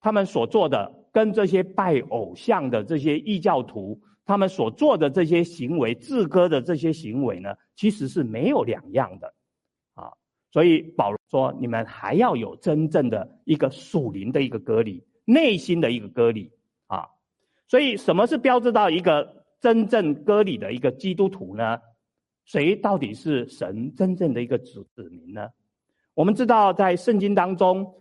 [0.00, 9.34] 他们所做的，跟这些拜偶像的这些异教徒，他们所做的这些行为，自割的这些行为呢，其实是没有两样的，
[9.94, 10.12] 啊，
[10.50, 16.50] 所以保罗说，你们还要有真正的一个属灵的一个割礼，内心的一个割礼
[16.86, 17.08] 啊，
[17.66, 21.78] 所以什么是标志到一个真正割礼的一个基督徒呢？
[22.46, 25.48] 谁到底是神真正的一个子子民呢？
[26.14, 27.94] 我们知道，在圣经当中，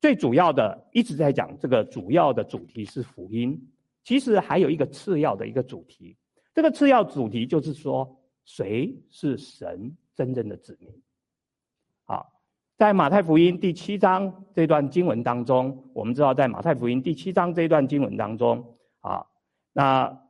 [0.00, 3.70] 最主要的一直在讲这个主要的主题是福音。
[4.04, 6.16] 其实还有一个次要的一个主题，
[6.52, 10.90] 这个次要主题就是说，谁是神真正的子民？
[12.04, 12.32] 好，
[12.76, 19.24] 在马太福音第七章这段经文当中，我们知道，在马太福音第七章这段经文当中，啊，
[19.72, 20.25] 那。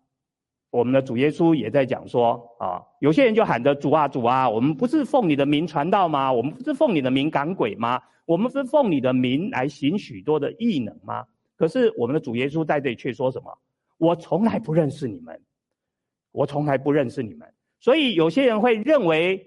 [0.76, 6.30] 我们的主耶稣也在讲说啊，有些人就喊着主啊主啊，我们不是奉你的名传道吗？
[6.30, 7.98] 我们不是奉你的名赶鬼吗？
[8.26, 11.24] 我们是奉你的名来行许多的异能吗？
[11.56, 13.56] 可是我们的主耶稣在这里却说什么？
[13.96, 15.40] 我从来不认识你们，
[16.30, 17.48] 我从来不认识你们。
[17.80, 19.42] 所以有些人会认为，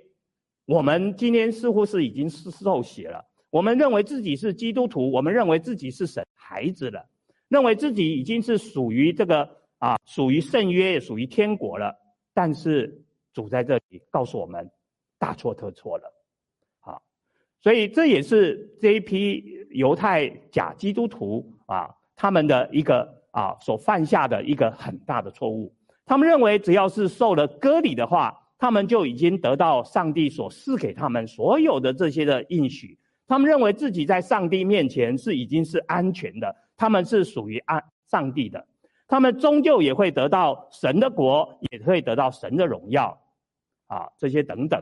[0.66, 7.06] 我们今天似乎是已经是受洗了，我们认为自己是基督徒，我们认为自己是神孩子了，
[7.50, 9.59] 认为自己已经是属于这个。
[9.80, 11.94] 啊，属于圣约，也属于天国了。
[12.34, 13.04] 但是
[13.34, 14.70] 主在这里告诉我们，
[15.18, 16.14] 大错特错了。
[16.82, 17.02] 啊，
[17.62, 25.74] 所以这也是这一批犹太假基督徒啊，他们的一个啊所犯下的一个很大的错误。
[26.06, 32.98] 他们认为，只要是受了割礼的话，他们就已经得到上帝所赐给他们所有的这些的应许。
[33.28, 38.66] 他们认为自己在上帝面前是已经是安全的，他们是属于安上帝的。
[39.10, 43.20] 他们终究也会得到神的国，也会得到神的荣耀，
[43.88, 44.82] 啊，这些等等。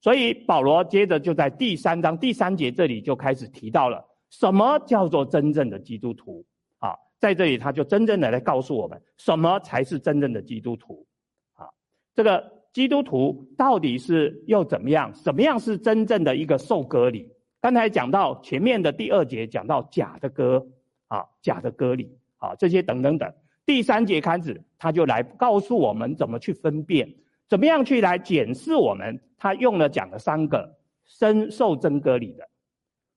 [0.00, 6.44] 所以保罗接着就在第三章第三节这里就开始提到了什么叫做真正的基督徒
[6.78, 11.06] 啊，在这里他就真正的来告诉我们什么才是真正的基督徒
[11.54, 11.70] 啊。
[12.12, 15.14] 这个基督徒到底是又怎么样？
[15.14, 17.30] 什么样是真正的一个受割礼？
[17.60, 20.66] 刚才讲到前面的第二节讲到假的割
[21.06, 23.32] 啊，假的割礼啊，这些等等等。
[23.66, 27.12] 第三节开始，他就来告诉我们怎么去分辨，
[27.48, 29.20] 怎么样去来检视我们。
[29.38, 32.48] 他用了讲了三个生受真割礼的，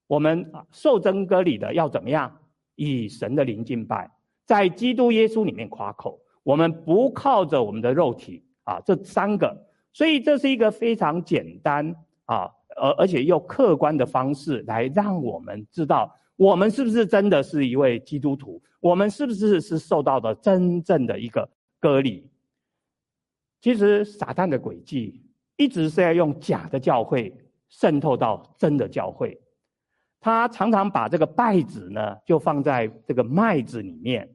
[0.08, 2.40] 我们啊受真割礼的要怎么样？
[2.76, 4.12] 以神的灵敬拜，
[4.46, 11.96] 在基督耶稣里面夸口，我们不靠着我们的肉体啊，这三个，所以这是一个非常简单
[12.26, 16.14] 啊，而而且又客观的方式来让我们知道。
[16.38, 18.62] 我们是不是真的是一位基督徒？
[18.80, 22.30] 我们是不是是受到的真正的一个割礼？
[23.60, 25.20] 其实撒旦的诡计
[25.56, 27.34] 一直是要用假的教会
[27.70, 29.36] 渗透到真的教会。
[30.20, 34.30] 他常常把这个稗子呢，就放在这个麦子里面。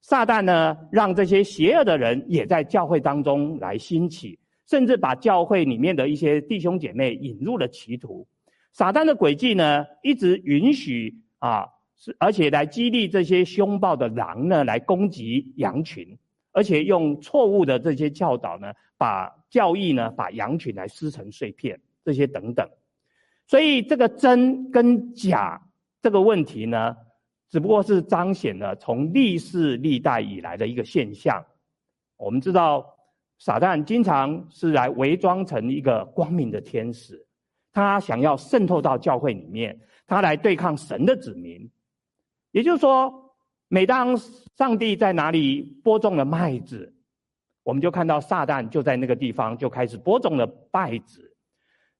[0.00, 8.26] 撒旦呢，让这些邪恶的人也在教会当中来兴起，甚至把教会里面的一些弟兄姐妹引入了歧途。
[8.72, 11.22] 撒旦的诡计呢，一直允许。
[11.44, 16.16] 啊，是而且来激励这些凶暴的狼呢，来攻击羊群，
[16.52, 22.66] 而且用错误的这些教导呢，把教义呢，把羊群来撕成碎片，这些等等。
[23.46, 25.60] 所以这个真跟假
[26.00, 26.96] 这个问题呢，
[27.50, 31.44] 只不过是彰显了从历世历代以来的一个现象。
[32.16, 32.96] 我们知道，
[33.38, 37.22] 撒旦经常是来伪装成一个光明的天使，
[37.74, 39.78] 他想要渗透到教会里面。
[40.06, 41.70] 他来对抗神的子民，
[42.52, 43.34] 也就是说，
[43.68, 44.14] 每当
[44.58, 46.94] 上帝在哪里播种了麦子，
[47.62, 51.34] 我们就看到撒旦就在那个地方就开始播种了稗子。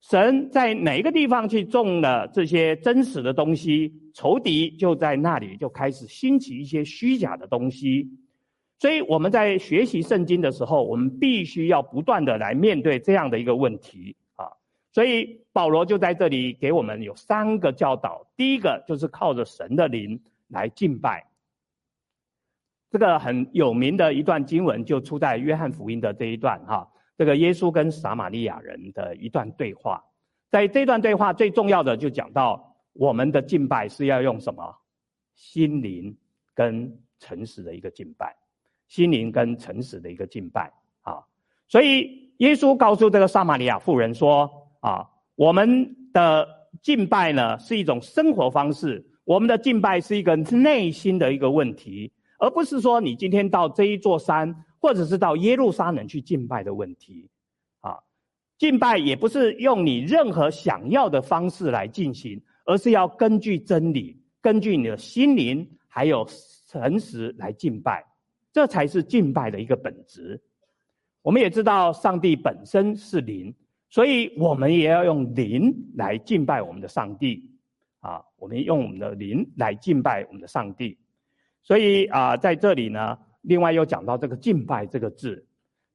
[0.02, 8.10] 神在哪个地方去种了这些真实的东西，仇敌就在那里就开始兴起一些虚假的东西。
[8.78, 14.14] 所以我们在学习圣经的时候，我们必须要不断的来面对这样的一个问题。
[14.94, 18.24] 所以保罗就在这里给我们有三个教导。
[18.36, 21.26] 第一个就是靠着神的灵来敬拜。
[22.90, 26.88] 这个很有名的一段经文就出在约翰福音的这一段哈。
[27.18, 30.04] 这个耶稣跟撒玛利亚人的一段对话，
[30.48, 34.76] 在这段对话最重要的就讲到，我们的敬拜是要用什么？
[35.34, 36.16] 心灵
[36.54, 38.36] 跟诚实的一个敬拜，
[38.86, 40.72] 心灵跟诚实的一个敬拜
[41.02, 41.24] 啊。
[41.66, 46.46] 所以耶稣告诉这个撒玛利亚妇人说：啊，我们的
[46.82, 54.54] 敬拜呢是一种生活方式，我们的敬拜是一个内心的一个问题，而不是说你今天到这一座山。
[54.84, 57.30] 或者是到耶路撒冷去敬拜的问题，
[57.80, 57.96] 啊，
[58.58, 66.28] 敬拜也不是用你任何想要的方式来进行，而是要根据真理，根据你的心灵还有
[66.68, 68.04] 诚实来敬拜，
[68.52, 70.38] 这才是敬拜的一个本质。
[71.22, 73.54] 我们也知道上帝本身是灵，
[73.94, 77.48] 所以我们也要用灵来敬拜我们的上帝，
[78.00, 80.98] 啊，我们用我们的灵来敬拜我们的上帝。
[81.62, 83.16] 所以啊，在这里呢。
[83.42, 85.46] 另外又讲到这个敬拜这个字，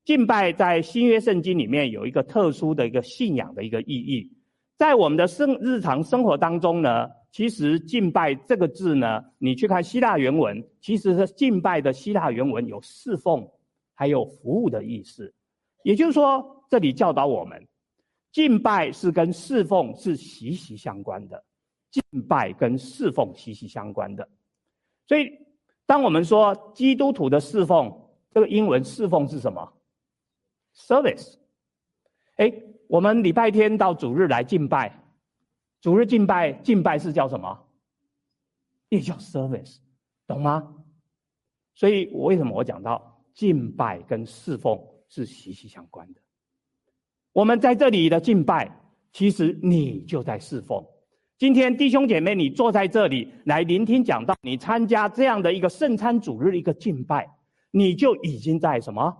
[0.05, 4.31] 敬拜在新约圣经里面有一个特殊的一个信仰的一个意义，
[4.77, 13.49] 在我们的生日常生活当中呢，其实敬拜这个字呢，你去看希腊原文，其实是敬拜的希腊原文有侍奉，
[13.95, 15.33] 还有服务的意思，
[15.81, 17.67] 也就是说，这里教导我们，
[18.31, 21.43] 敬拜是跟侍奉是息息相关的，
[21.91, 24.29] 敬拜跟侍奉息息相关的，
[25.07, 25.47] 所以。
[25.89, 29.73] 当我们说基督徒的侍奉，这个英文侍奉是什么
[30.75, 31.37] ？Service。
[32.35, 32.53] 哎，
[32.87, 35.03] 我们礼拜天到主日来敬拜，
[35.81, 37.67] 主日敬拜，敬拜是叫什么？
[38.89, 39.79] 也叫 service，
[40.27, 40.75] 懂吗？
[41.73, 46.21] 所以我为什么我讲到敬拜跟侍奉是息息相关的？
[47.39, 48.69] 我们在这里的敬拜，
[49.13, 50.85] 其实你就在侍奉。
[51.37, 57.33] 今天弟兄姐妹，你坐在这里来聆听讲道，你参加这样的一个圣餐主日的一个敬拜，
[57.71, 59.15] 你就已经在什么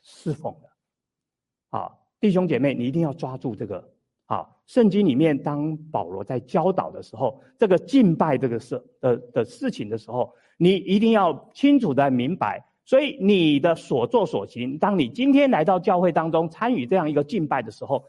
[0.00, 1.78] 侍奉了？
[1.78, 3.86] 啊，弟兄姐妹，你一定要抓住这个
[4.24, 4.48] 啊！
[4.64, 12.64] 圣经里面，当保罗在教导的时候，这个敬拜这个事的的事情的时候，你一定要清楚的明白。
[12.86, 18.02] 所以你的所作所行，当你今天来到教会当中参与这样一个敬拜的时候，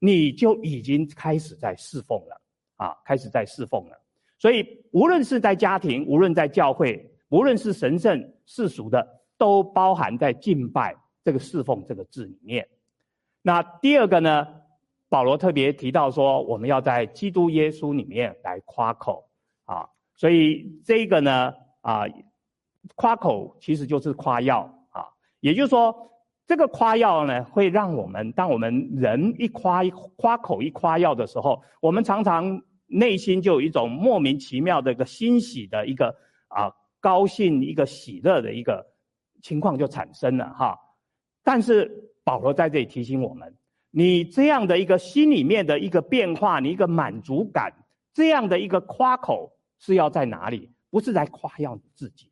[0.00, 2.42] 你就已经开始在侍奉了。
[2.76, 3.96] 啊，开始在侍奉了。
[4.38, 9.06] 所以，无论是在家庭，无论在教会，无论是神圣世俗的，
[9.38, 12.66] 都包含在敬拜这个侍奉这个字里面。
[13.40, 14.48] 那第二个呢，
[15.08, 19.30] 保罗特别提到说，我们要在基督耶稣里面来夸口
[19.64, 19.88] 啊。
[20.16, 22.02] 所以这个呢，啊，
[22.94, 25.04] 夸口其实就是夸耀啊。
[25.40, 25.94] 也就是说，
[26.46, 32.62] 这个夸耀呢，会让我们当我们人一夸一夸口一夸耀的时候，我们常常。
[32.94, 36.14] 内心就有一种莫名其妙的一个欣喜的一个
[36.48, 36.70] 啊
[37.00, 38.86] 高兴一个喜乐的一个
[39.40, 40.78] 情况就产生了哈，
[41.42, 41.90] 但是
[42.22, 43.56] 保罗在这里提醒我们，
[43.90, 47.72] 你这样的一个心里面的一个变化，你一个满足感，
[48.12, 50.70] 这样的一个夸口是要在哪里？
[50.90, 52.30] 不是在夸耀你自己，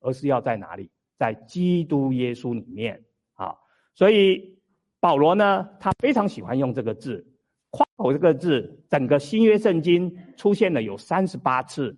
[0.00, 0.90] 而是要在哪里？
[1.16, 3.02] 在基督耶稣里面
[3.34, 3.54] 啊。
[3.94, 4.58] 所以
[4.98, 7.26] 保罗呢，他非常喜欢用这个字。
[7.72, 11.96] 夸口这个字，整个新约圣经出现了有三十八次，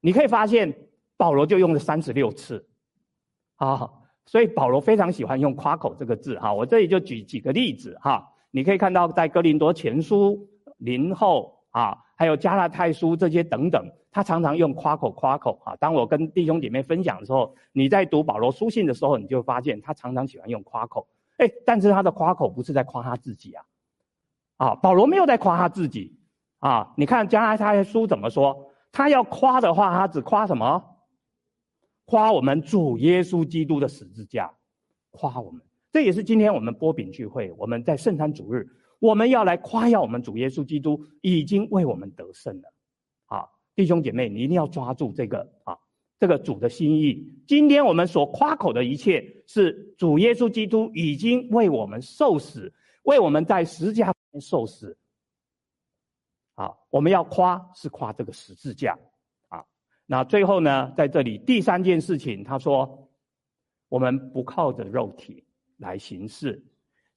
[0.00, 0.76] 你可以发现
[1.16, 2.66] 保罗就用了三十六次，
[3.54, 3.88] 啊，
[4.26, 6.52] 所以保罗非常喜欢用夸口这个字哈。
[6.52, 15.74] 我这里就举几个例子哈，你可以看到在哥林多前书、林后啊，还有加拉太书这些等等，他常常用夸口夸口啊。
[15.76, 21.04] 当我跟弟兄姐妹分享的时候，你在读保罗书信的时候，你就发现他常常喜欢用夸口，
[21.38, 23.64] 哎，但是他的夸口不是在夸他自己啊。
[24.56, 26.16] 啊，保罗没有在夸他自己，
[26.60, 28.70] 啊，你看加拉太书怎么说？
[28.92, 30.80] 他要夸的话，他只夸什么？
[32.04, 34.52] 夸我们主耶稣基督的十字架，
[35.10, 35.60] 夸我们。
[35.90, 38.68] 这也是今天我们波饼聚会，我们在圣餐主日，
[39.04, 42.72] 我们要来夸耀我们主耶稣基督已经为我们得胜了。
[43.26, 43.44] 啊，
[43.74, 45.76] 弟兄姐妹，你一定要抓住这个啊，
[46.18, 47.30] 这个主的心意。
[47.46, 54.10] 今天我们所夸口的一切，是主耶稣基督已经为我们受死，为我们在十字架。
[54.40, 54.98] 受死，
[56.56, 58.98] 好，我们要夸是夸这个十字架，
[59.48, 59.64] 啊，
[60.06, 63.08] 那最后呢，在这里第三件事情，他说，
[63.88, 65.44] 我们不靠着肉体
[65.76, 66.64] 来行事，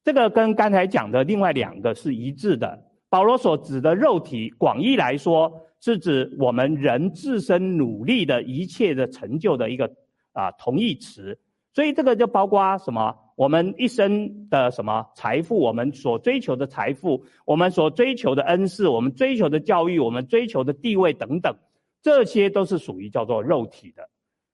[0.07, 2.81] 这个跟刚才讲的另外两个是一致的。
[3.09, 5.51] 保罗所指的肉体，广义来说，
[5.81, 9.93] 是指我们人自身努力的一切的成就的一个
[10.31, 11.37] 啊同义词。
[11.73, 13.13] 所以这个就包括什么？
[13.35, 21.53] 我们一生的什么财富，我们所追求的财富，我们所追求的恩赐，我们追求的教育，我们追求的地位等等，
[22.01, 24.07] 这些都是属于叫做肉体的。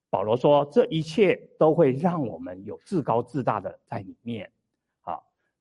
[0.09, 4.49] 保罗说，这一切都会让我们有自高自大的在里面。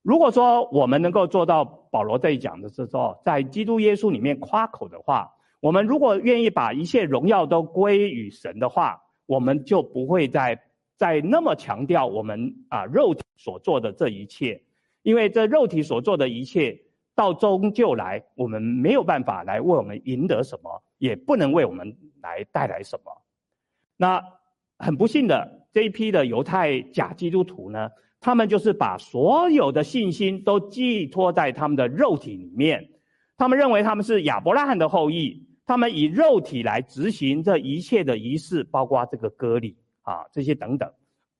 [0.03, 10.61] 如果说我们能够做到保罗这里讲的是说，在基督耶稣里面夸口的话，我们如果愿意把一切荣耀都归于神的话，我们就不会再
[10.97, 14.61] 再那么强调我们啊肉体所做的这一切，
[15.03, 16.77] 因为这肉体所做的一切
[17.15, 23.13] 到终究来，我们没有办法来为我们赢得什么，也不能为我们来带来什么。
[23.97, 24.21] 那
[24.79, 27.89] 很不幸的，这一批的犹太假基督徒呢，
[28.23, 32.89] 他们就是把所有的信心都寄托在他们的肉体里面，
[33.37, 40.91] 他们认为他们是亚伯拉罕的后裔，他们以肉体来执行这一切的仪式，包括这个割礼啊这些等等。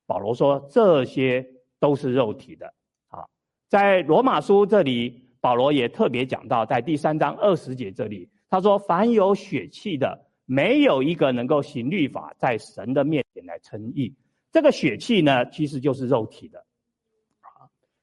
[0.07, 1.47] 保罗说这些
[1.79, 2.67] 都是肉体的
[3.09, 3.25] 啊，
[3.69, 14.15] 在罗马书这里，保罗也特别讲到，在第三章二十节这里，他说：“凡有血气的，没有一个能够行律法，在神的面前来称义。”
[14.53, 16.63] 这个血气呢，其实就是肉体的。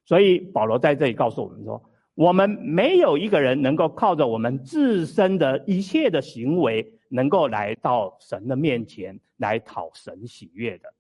[0.10, 1.80] 所以保罗在这里告诉我们说，
[2.16, 10.92] 我们没有一个人能够靠着我们自身的一切的行为，能够来到神的面前来讨神喜悦的。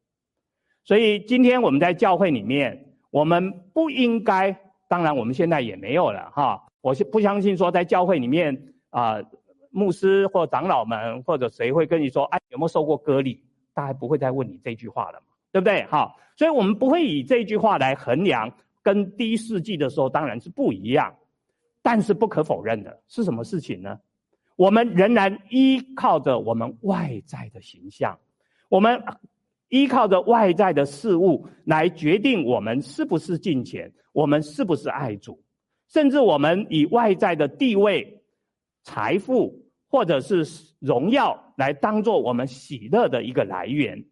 [0.84, 4.55] 所以今天我们在教会里面，我们不应该，
[4.88, 6.64] 当然我们现在也没有了哈。
[6.82, 8.55] 我是不相信说在教会里面
[8.91, 9.20] 啊，
[9.72, 13.43] 牧师或长老们或者谁会跟你说，哎，有没有受过割礼？
[13.74, 15.20] 大家不会再问你这句话了，
[15.51, 15.84] 对不对？
[15.86, 18.53] 哈，所以我们不会以这句话来衡量。
[18.91, 21.15] 跟第一世纪的时候当然是不一样，
[21.83, 23.99] 但是不可否认的是什么事情呢？
[24.55, 28.17] 我们仍然依靠着我们外在的形象，
[28.67, 28.99] 我们
[29.67, 35.39] 依靠着外在的事物来决定我们是不是敬虔，我们是不是爱主，
[35.87, 38.23] 甚至我们以外在的地位、
[38.81, 40.43] 财富或者是
[40.79, 44.03] 荣耀来当做我们喜乐的一个来源，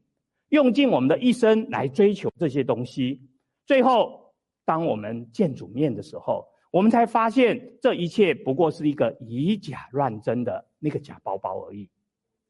[0.49, 3.19] 用尽我们的一生来追求这些东西，
[3.65, 4.26] 最后。
[4.68, 11.89] 当我们见主面的时候，我们才发现这一切不过是一个以假乱真的那个假包包而已，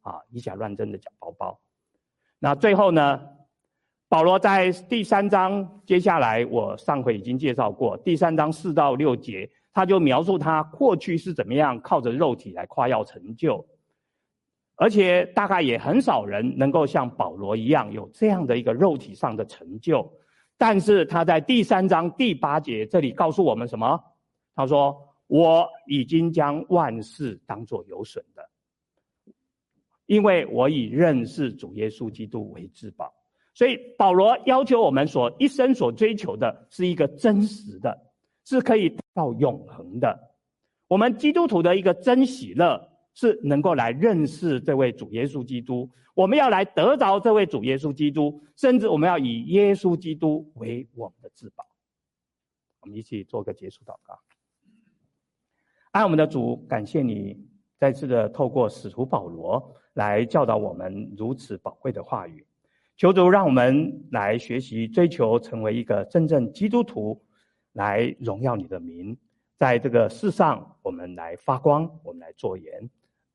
[0.02, 1.60] 啊，以假乱真的假包包。
[2.40, 3.22] 那最后呢，
[4.10, 13.64] 保罗在第三章接下来，我上回已经介绍过，第三章四到六节，他就描述他过去是怎么样靠着肉体来夸耀成就，
[14.76, 20.12] 而且大概也很少人能够像保罗一样有这样的一个肉体上的成就。
[20.58, 24.04] 但是他在第三章第八节这里告诉我们什么？
[24.56, 24.98] 他说
[25.28, 28.50] ：“我已经将万事当作有损的，
[30.08, 33.14] 因为我以认识主耶稣基督为至宝。”
[33.54, 37.96] 所以保罗要求我们所一生所追求的是一个真实的，
[38.44, 40.20] 是可以到永恒的。
[40.88, 42.97] 我们基督徒的一个真喜乐。
[43.18, 51.66] 是能够来认识这位主耶稣基督，我们要来得着这位主耶稣基督，甚至我们要以耶稣基督为我们的至宝。
[52.82, 54.20] 我们一起做个结束祷告。
[55.90, 57.44] 爱我们的主，感谢你
[57.80, 62.46] 再次的透过使徒保罗来教导我们如此宝贵的话语。
[62.98, 67.20] 求主让我们来学习追求成为一个真正基督徒，
[67.74, 69.18] 来荣耀你的名，
[69.58, 72.88] 在这个世上我们来发光，我们来做盐。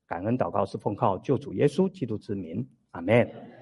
[0.07, 3.62] 感恩祷告是奉靠救主耶稣基督之名，阿门。